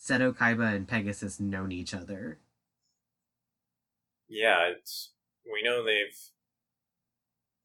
[0.00, 2.38] Seto Kaiba and Pegasus known each other?
[4.28, 5.12] Yeah, it's
[5.44, 6.18] we know they've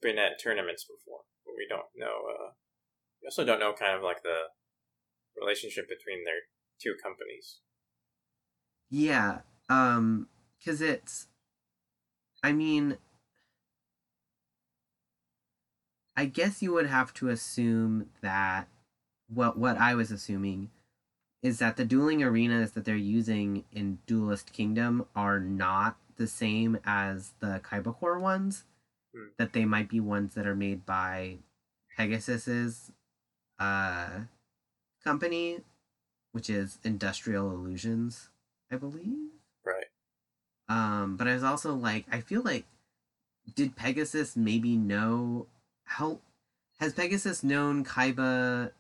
[0.02, 2.30] been at tournaments before, but we don't know.
[2.30, 2.52] Uh,
[3.22, 4.44] we also don't know kind of like the
[5.42, 6.42] relationship between their
[6.82, 7.60] two companies.
[8.90, 10.28] Yeah, um,
[10.66, 11.28] cause it's,
[12.44, 12.98] I mean,
[16.16, 18.68] I guess you would have to assume that
[19.34, 20.70] what what I was assuming
[21.42, 26.78] is that the dueling arenas that they're using in Duelist Kingdom are not the same
[26.84, 28.66] as the Kaiba ones.
[29.16, 29.28] Hmm.
[29.38, 31.38] That they might be ones that are made by
[31.98, 32.92] Pegasus's
[33.60, 34.22] uh
[35.04, 35.60] company,
[36.32, 38.30] which is Industrial Illusions,
[38.72, 39.30] I believe.
[39.66, 39.86] Right.
[40.68, 42.66] Um, but I was also like, I feel like,
[43.56, 45.48] did Pegasus maybe know
[45.84, 46.20] how?
[46.80, 48.72] Has Pegasus known Kaiba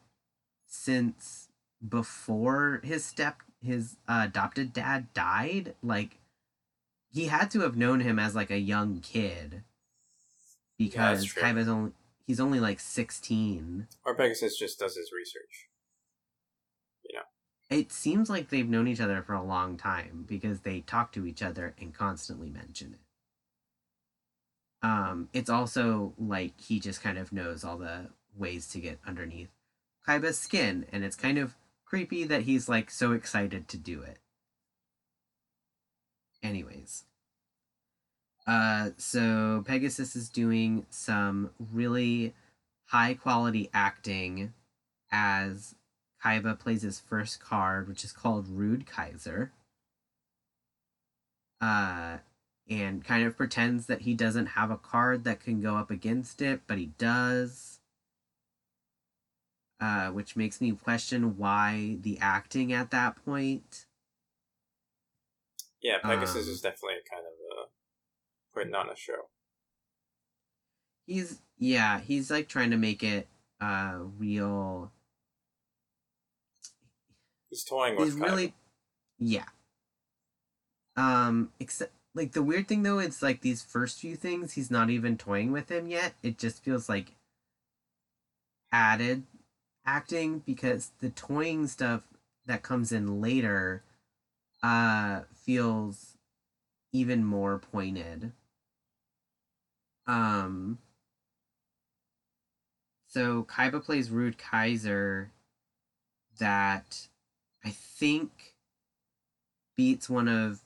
[0.68, 1.48] since
[1.88, 5.74] before his step, his uh, adopted dad died?
[5.82, 6.18] Like,
[7.12, 9.64] he had to have known him as like a young kid,
[10.78, 11.42] because true.
[11.42, 11.92] Kaiba's only
[12.28, 13.88] he's only like sixteen.
[14.06, 15.69] Or Pegasus just does his research.
[17.70, 21.26] It seems like they've known each other for a long time because they talk to
[21.26, 23.00] each other and constantly mention it.
[24.82, 29.50] Um, it's also like he just kind of knows all the ways to get underneath
[30.08, 31.56] Kaiba's skin, and it's kind of
[31.86, 34.18] creepy that he's like so excited to do it.
[36.42, 37.04] Anyways.
[38.48, 42.34] Uh, so Pegasus is doing some really
[42.86, 44.54] high quality acting
[45.12, 45.76] as
[46.24, 49.52] Kaiba plays his first card, which is called Rude Kaiser.
[51.62, 52.18] Uh,
[52.70, 56.42] and kind of pretends that he doesn't have a card that can go up against
[56.42, 57.80] it, but he does.
[59.82, 63.86] Uh, which makes me question why the acting at that point.
[65.82, 67.66] Yeah, Pegasus Um, is definitely kind of uh,
[68.54, 69.30] putting on a show.
[71.08, 73.28] He's yeah, he's like trying to make it
[73.62, 74.92] uh real.
[77.50, 78.24] He's toying with He's Kaiba.
[78.24, 78.54] really
[79.18, 79.46] yeah.
[80.96, 84.90] Um, except like the weird thing though, it's like these first few things he's not
[84.90, 86.14] even toying with him yet.
[86.24, 87.16] It just feels like
[88.72, 89.24] added
[89.86, 92.04] acting because the toying stuff
[92.46, 93.84] that comes in later
[94.62, 96.18] uh feels
[96.92, 98.32] even more pointed.
[100.06, 100.80] Um
[103.08, 105.32] so Kaiba plays Rude Kaiser
[106.40, 107.08] that
[107.64, 108.56] I think
[109.76, 110.62] beats one of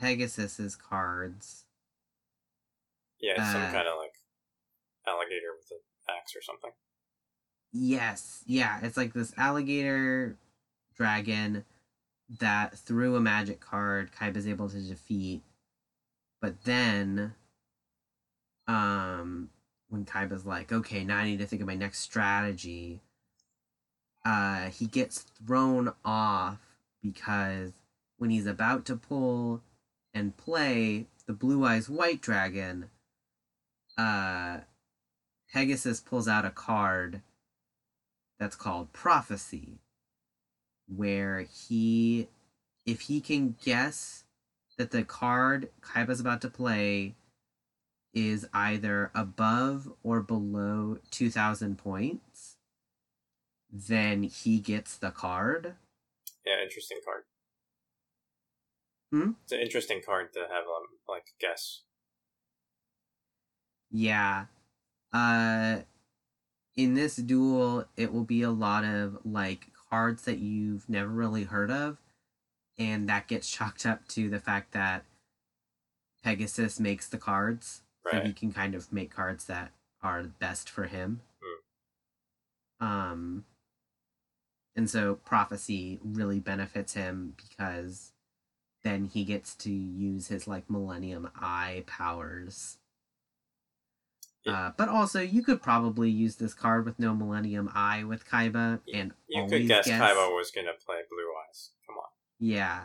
[0.00, 1.64] Pegasus's cards.
[3.20, 4.14] Yeah, it's some Uh, kind of like
[5.06, 5.78] alligator with an
[6.08, 6.70] axe or something.
[7.72, 10.36] Yes, yeah, it's like this alligator
[10.96, 11.64] dragon
[12.40, 15.42] that through a magic card Kaiba's able to defeat.
[16.40, 17.34] But then
[18.66, 19.50] um
[19.88, 23.00] when Kaiba's like, okay, now I need to think of my next strategy,
[24.24, 26.58] uh he gets thrown off
[27.02, 27.72] because
[28.18, 29.62] when he's about to pull
[30.12, 32.90] and play the blue eyes white dragon,
[33.98, 34.58] uh
[35.52, 37.22] Pegasus pulls out a card
[38.38, 39.78] that's called prophecy
[40.88, 42.28] where he
[42.84, 44.24] if he can guess
[44.76, 47.14] that the card Kaiba's about to play
[48.12, 52.53] is either above or below 2000 points
[53.74, 55.74] then he gets the card
[56.46, 57.24] Yeah, interesting card.
[59.10, 59.32] Hmm?
[59.42, 61.82] It's an interesting card to have um like guess.
[63.90, 64.46] yeah
[65.12, 65.78] uh
[66.76, 71.44] in this duel it will be a lot of like cards that you've never really
[71.44, 71.98] heard of
[72.78, 75.04] and that gets chalked up to the fact that
[76.24, 79.70] pegasus makes the cards so he can kind of make cards that
[80.02, 81.20] are best for him
[82.80, 83.44] um
[84.76, 88.12] and so prophecy really benefits him because
[88.82, 92.76] then he gets to use his like millennium eye powers
[94.44, 94.52] Yeah.
[94.66, 98.80] uh, but also you could probably use this card with no millennium eye with kaiba
[98.92, 101.70] and You could guess, guess Kaiba was gonna play Blue Eyes.
[101.86, 102.08] Come on.
[102.38, 102.84] yeah.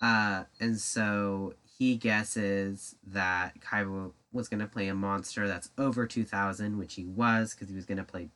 [0.00, 6.06] Uh, and so he guesses that Kaiba was going to play a monster that's over
[6.06, 8.28] 2000, which he was because he was going to play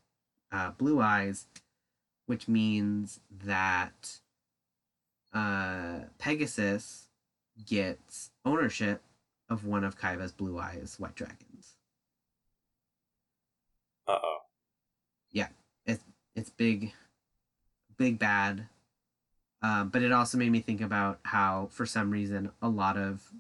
[0.53, 1.47] uh, Blue Eyes,
[2.27, 4.19] which means that
[5.33, 7.09] uh, Pegasus
[7.65, 9.03] gets ownership
[9.49, 11.77] of one of Kaiba's Blue Eyes White Dragons.
[14.07, 14.39] Uh oh.
[15.31, 15.49] Yeah,
[15.85, 16.05] it's
[16.35, 16.93] it's big
[17.97, 18.67] big bad
[19.63, 23.33] uh, but it also made me think about how for some reason a lot of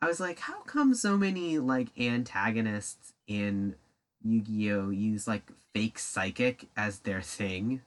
[0.00, 3.74] i was like how come so many like antagonists in
[4.22, 5.42] yu-gi-oh use like
[5.72, 7.82] fake psychic as their thing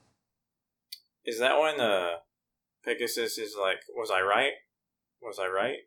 [1.24, 2.16] Is that when uh
[2.84, 4.52] Pegasus is like, was I right?
[5.22, 5.78] Was I right?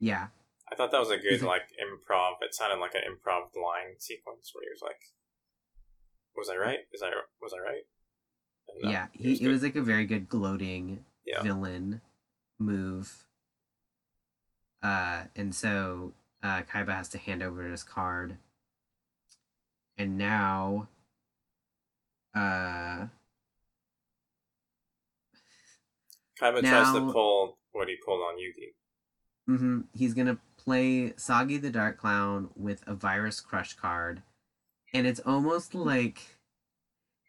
[0.00, 0.28] yeah
[0.70, 2.34] I thought that was a good like improv.
[2.42, 5.00] It sounded like an improv line sequence where he was like,
[6.36, 6.80] "Was I right?
[6.92, 7.10] Is I
[7.40, 7.82] was I right?"
[8.68, 11.42] And, uh, yeah it he, it was like a very good gloating Yeah.
[11.42, 12.00] villain
[12.58, 13.24] move
[14.82, 16.12] uh and so
[16.42, 18.36] uh kaiba has to hand over his card
[19.96, 20.88] and now
[22.34, 23.06] uh
[26.40, 28.74] Kaiba tries to now- pull what he pulled on Yugi.
[29.48, 29.80] Mm-hmm.
[29.94, 34.22] He's gonna play Saggi the Dark Clown with a Virus Crush card,
[34.92, 36.20] and it's almost like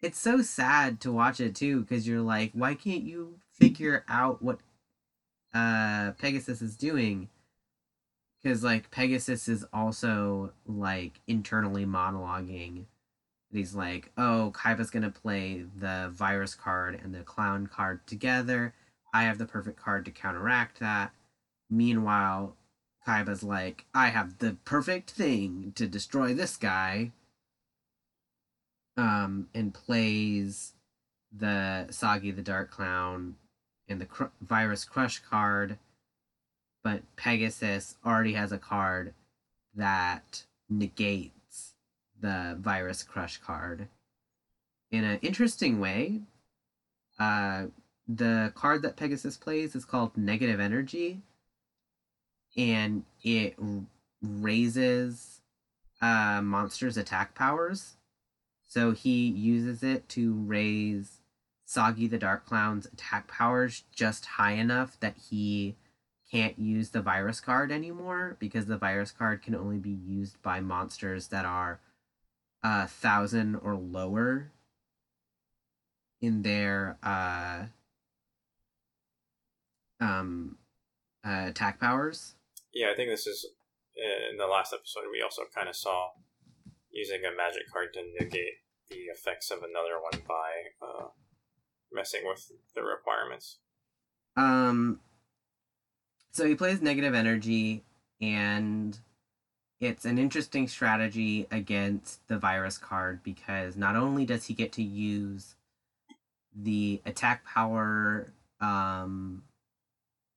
[0.01, 4.41] it's so sad to watch it too because you're like, why can't you figure out
[4.41, 4.59] what
[5.53, 7.29] uh Pegasus is doing?
[8.43, 12.85] Because like Pegasus is also like internally monologuing.
[13.51, 18.73] He's like, oh, Kaiba's gonna play the virus card and the clown card together.
[19.13, 21.11] I have the perfect card to counteract that.
[21.69, 22.55] Meanwhile,
[23.05, 27.11] Kaiba's like, I have the perfect thing to destroy this guy.
[28.97, 30.73] Um, and plays
[31.31, 33.35] the Saggi the Dark Clown
[33.87, 35.77] and the cr- Virus Crush card.
[36.83, 39.13] But Pegasus already has a card
[39.75, 41.73] that negates
[42.19, 43.87] the Virus Crush card.
[44.91, 46.21] In an interesting way,
[47.19, 47.65] uh,
[48.09, 51.21] the card that Pegasus plays is called Negative Energy,
[52.57, 53.55] and it
[54.21, 55.41] raises
[56.01, 57.97] uh, monsters' attack powers.
[58.65, 61.19] So he uses it to raise
[61.67, 65.75] Saggi the Dark Clown's attack powers just high enough that he
[66.31, 70.59] can't use the virus card anymore because the virus card can only be used by
[70.59, 71.79] monsters that are
[72.63, 74.51] a thousand or lower
[76.21, 77.63] in their uh
[79.99, 80.57] um
[81.25, 82.35] uh, attack powers.
[82.73, 83.45] Yeah, I think this is
[83.95, 85.03] in the last episode.
[85.11, 86.09] We also kind of saw
[86.91, 88.53] using a magic card to negate
[88.89, 91.07] the effects of another one by uh,
[91.91, 93.57] messing with the requirements.
[94.35, 94.99] Um.
[96.31, 97.83] So he plays negative energy,
[98.21, 98.97] and
[99.79, 104.83] it's an interesting strategy against the virus card because not only does he get to
[104.83, 105.55] use
[106.55, 108.31] the attack power,
[108.61, 109.43] um,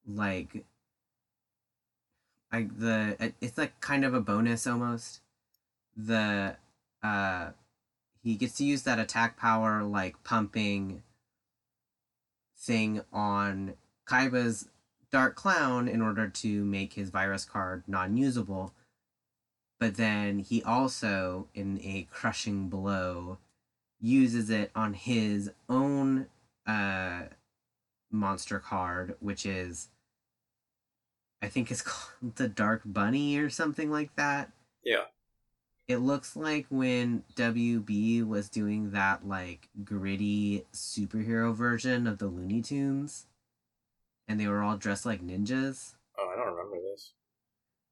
[0.07, 0.64] like
[2.53, 5.20] like the it's like kind of a bonus almost.
[5.96, 6.57] The
[7.03, 7.50] uh,
[8.22, 11.03] he gets to use that attack power like pumping
[12.59, 13.74] thing on
[14.07, 14.68] Kaiba's
[15.11, 18.72] Dark Clown in order to make his virus card non usable.
[19.78, 23.38] But then he also, in a crushing blow,
[24.00, 26.26] uses it on his own
[26.66, 27.22] uh,
[28.11, 29.88] monster card, which is,
[31.43, 34.53] I think it's called the Dark Bunny or something like that.
[34.84, 35.05] Yeah.
[35.88, 42.62] It looks like when WB was doing that like gritty superhero version of the Looney
[42.62, 43.26] Tunes
[44.28, 45.95] and they were all dressed like ninjas.
[46.18, 47.12] Oh, I don't remember this.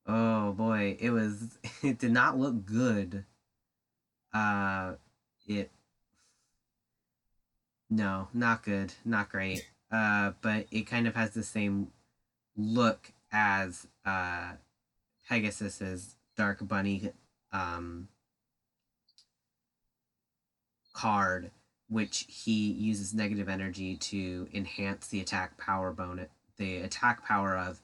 [0.07, 3.25] Oh boy, it was it did not look good.
[4.33, 4.95] Uh
[5.47, 5.71] it
[7.91, 9.67] No, not good, not great.
[9.93, 11.89] Uh but it kind of has the same
[12.57, 14.53] look as uh
[15.29, 17.13] Pegasus's Dark Bunny
[17.53, 18.09] um
[20.93, 21.51] card
[21.91, 27.81] which he uses negative energy to enhance the attack power bonus, the attack power of,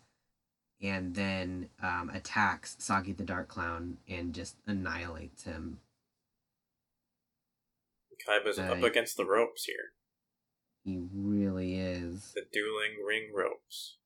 [0.81, 5.81] and then um, attacks Saggi the Dark Clown and just annihilates him.
[8.27, 9.93] Kaiba's uh, up against the ropes here.
[10.85, 12.33] He really is.
[12.35, 13.97] The dueling ring ropes.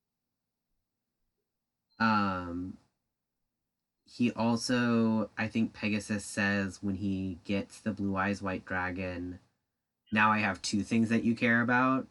[2.00, 2.78] Um,
[4.04, 9.38] he also, I think Pegasus says when he gets the Blue Eyes White Dragon
[10.12, 12.06] now I have two things that you care about.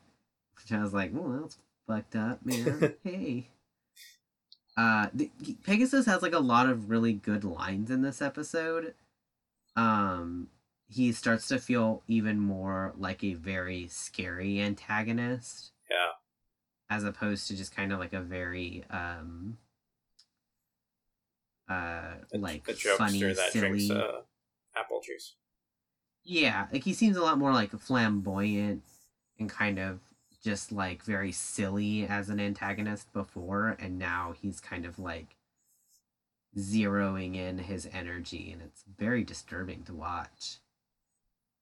[0.56, 2.96] Which I was like, well, that's fucked up, man.
[3.04, 3.48] hey.
[4.78, 5.30] Uh, the,
[5.66, 8.94] Pegasus has like a lot of really good lines in this episode.
[9.76, 10.48] Um,
[10.88, 15.72] he starts to feel even more like a very scary antagonist.
[15.90, 16.12] Yeah.
[16.90, 19.58] As opposed to just kind of like a very um
[21.70, 23.88] uh like a funny, that silly.
[23.88, 24.22] drinks uh,
[24.76, 25.36] apple juice.
[26.24, 28.84] Yeah, like he seems a lot more like flamboyant
[29.40, 30.00] and kind of
[30.44, 35.36] just like very silly as an antagonist before, and now he's kind of like
[36.58, 40.58] zeroing in his energy, and it's very disturbing to watch.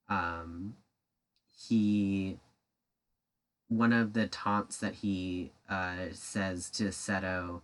[0.10, 0.76] Um,
[1.68, 2.40] he
[3.68, 7.62] one of the taunts that he uh, says to Seto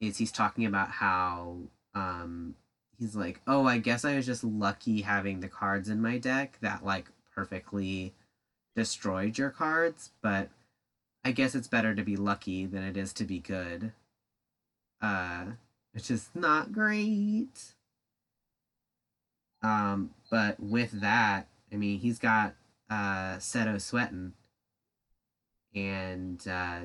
[0.00, 1.58] is he's talking about how
[1.94, 2.54] um,
[2.98, 6.58] he's like, "Oh, I guess I was just lucky having the cards in my deck
[6.60, 8.14] that like perfectly
[8.74, 10.50] destroyed your cards, but
[11.24, 13.92] I guess it's better to be lucky than it is to be good."
[15.02, 15.44] Uh,
[15.92, 17.74] which is not great.
[19.62, 22.54] Um, but with that, I mean, he's got
[22.88, 24.32] uh Seto sweating,
[25.74, 26.80] and uh,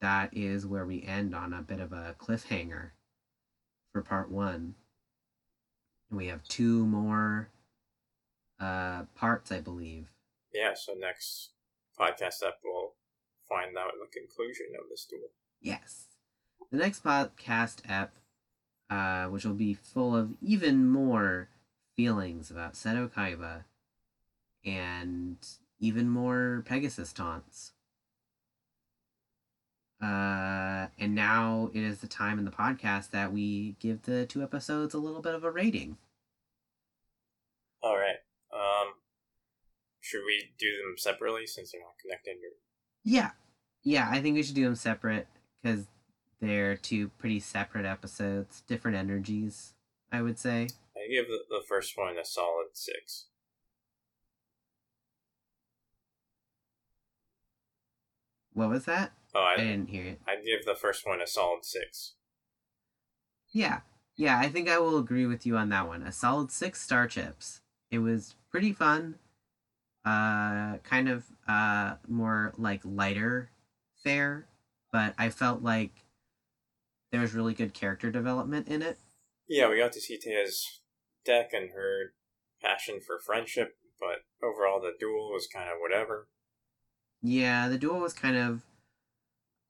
[0.00, 2.90] that is where we end on a bit of a cliffhanger
[3.92, 4.74] for part one.
[6.10, 7.48] And we have two more
[8.60, 10.08] uh, parts, I believe.
[10.52, 11.50] Yeah, so next
[11.98, 12.94] podcast up, we'll
[13.48, 15.30] find out the conclusion of this duel.
[15.60, 16.06] Yes.
[16.70, 18.12] The next podcast app,
[18.90, 21.48] uh, which will be full of even more
[21.96, 23.64] feelings about Seto Kaiba
[24.64, 25.36] and
[25.80, 27.72] even more Pegasus taunts.
[30.00, 34.42] Uh, and now it is the time in the podcast that we give the two
[34.42, 35.96] episodes a little bit of a rating.
[37.82, 38.18] All right.
[38.52, 38.94] Um,
[40.00, 42.32] should we do them separately since they're not connected?
[42.32, 42.54] Or...
[43.04, 43.30] Yeah,
[43.82, 44.08] yeah.
[44.10, 45.26] I think we should do them separate
[45.62, 45.86] because
[46.40, 49.74] they're two pretty separate episodes, different energies.
[50.10, 50.68] I would say.
[50.96, 53.26] I give the, the first one a solid six.
[58.54, 59.12] What was that?
[59.38, 60.20] Oh, I, I didn't hear it.
[60.26, 62.14] I'd give the first one a solid six.
[63.52, 63.80] Yeah.
[64.16, 66.02] Yeah, I think I will agree with you on that one.
[66.02, 67.60] A solid six star chips.
[67.90, 69.14] It was pretty fun.
[70.04, 73.50] Uh kind of uh more like lighter
[74.02, 74.46] fare,
[74.92, 76.04] but I felt like
[77.12, 78.98] there was really good character development in it.
[79.48, 80.80] Yeah, we got to see Téa's
[81.24, 82.12] deck and her
[82.60, 86.28] passion for friendship, but overall the duel was kind of whatever.
[87.22, 88.62] Yeah, the duel was kind of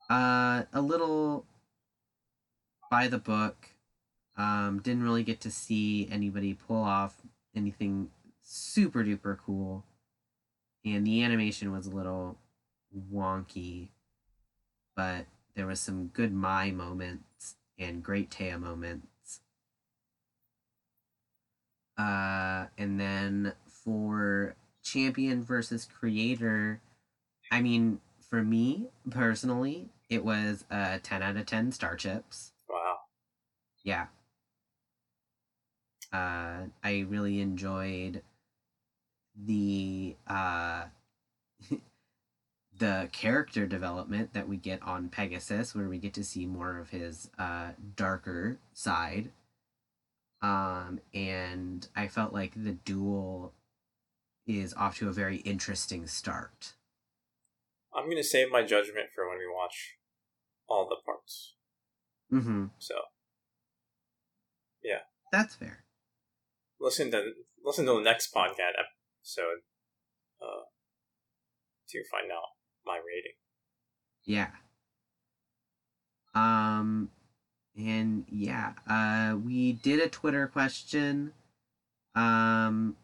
[0.09, 1.45] uh, a little
[2.89, 3.69] by the book.
[4.37, 7.15] Um, didn't really get to see anybody pull off
[7.55, 8.09] anything
[8.41, 9.83] super duper cool.
[10.85, 12.37] And the animation was a little
[13.11, 13.89] wonky,
[14.95, 19.41] but there was some good Mai moments and great Téa moments.
[21.97, 26.79] Uh, and then for champion versus creator,
[27.51, 27.99] I mean,
[28.29, 32.51] for me personally, it was a 10 out of 10 star chips.
[32.67, 32.97] Wow.
[33.83, 34.07] Yeah.
[36.11, 38.23] Uh, I really enjoyed
[39.35, 40.85] the uh,
[42.77, 46.89] the character development that we get on Pegasus, where we get to see more of
[46.89, 49.31] his uh, darker side.
[50.41, 53.53] Um, and I felt like the duel
[54.47, 56.73] is off to a very interesting start.
[57.95, 59.95] I'm gonna save my judgment for when we watch
[60.67, 61.55] all the parts.
[62.31, 62.65] Mm-hmm.
[62.77, 62.95] So,
[64.83, 64.99] yeah,
[65.31, 65.83] That's fair.
[66.79, 67.31] listen to
[67.63, 69.61] listen to the next podcast episode
[70.41, 70.65] uh,
[71.89, 72.49] to find out
[72.85, 73.33] my rating.
[74.25, 74.49] Yeah.
[76.35, 77.09] Um
[77.75, 81.33] and yeah, uh we did a Twitter question.
[82.15, 82.95] Um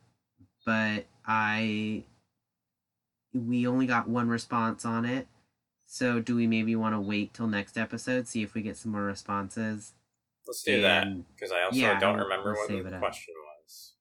[0.66, 2.04] but I
[3.36, 5.28] we only got one response on it.
[5.86, 8.92] So do we maybe want to wait till next episode see if we get some
[8.92, 9.94] more responses?
[10.48, 13.94] Let's do that because I also yeah, don't remember what the question was.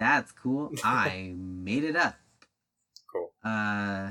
[0.00, 0.72] That's cool.
[0.84, 2.16] I made it up.
[3.12, 3.32] Cool.
[3.44, 4.10] Uh,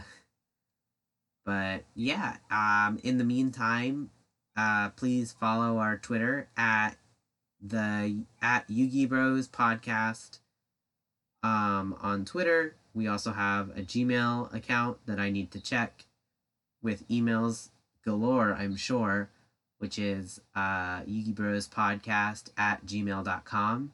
[1.46, 2.38] but yeah.
[2.50, 4.10] Um, in the meantime,
[4.56, 6.92] uh, please follow our Twitter at
[7.62, 10.40] the at Yugi Bros podcast.
[11.44, 16.06] Um, on Twitter, we also have a Gmail account that I need to check
[16.82, 17.70] with emails
[18.06, 18.54] galore.
[18.54, 19.30] I'm sure,
[19.80, 23.92] which is uh, Yugi Bros podcast at gmail.com.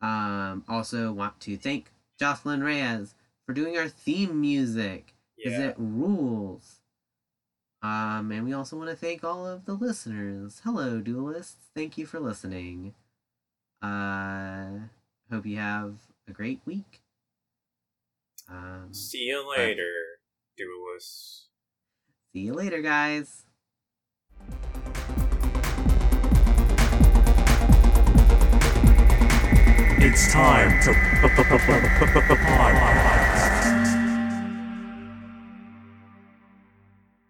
[0.00, 3.14] Um, also want to thank Jocelyn Reyes
[3.46, 5.68] for doing our theme music because Yeah.
[5.68, 6.76] it rules.
[7.82, 10.60] Um, and we also want to thank all of the listeners.
[10.64, 11.70] Hello, duelists.
[11.74, 12.94] Thank you for listening.
[13.82, 14.80] Uh,
[15.30, 15.94] hope you have
[16.28, 17.00] a great week.
[18.50, 19.92] Um, See you later,
[20.56, 21.48] duelists.
[22.32, 23.44] see you later, guys.
[30.02, 30.92] It's time to
[32.46, 33.09] pod.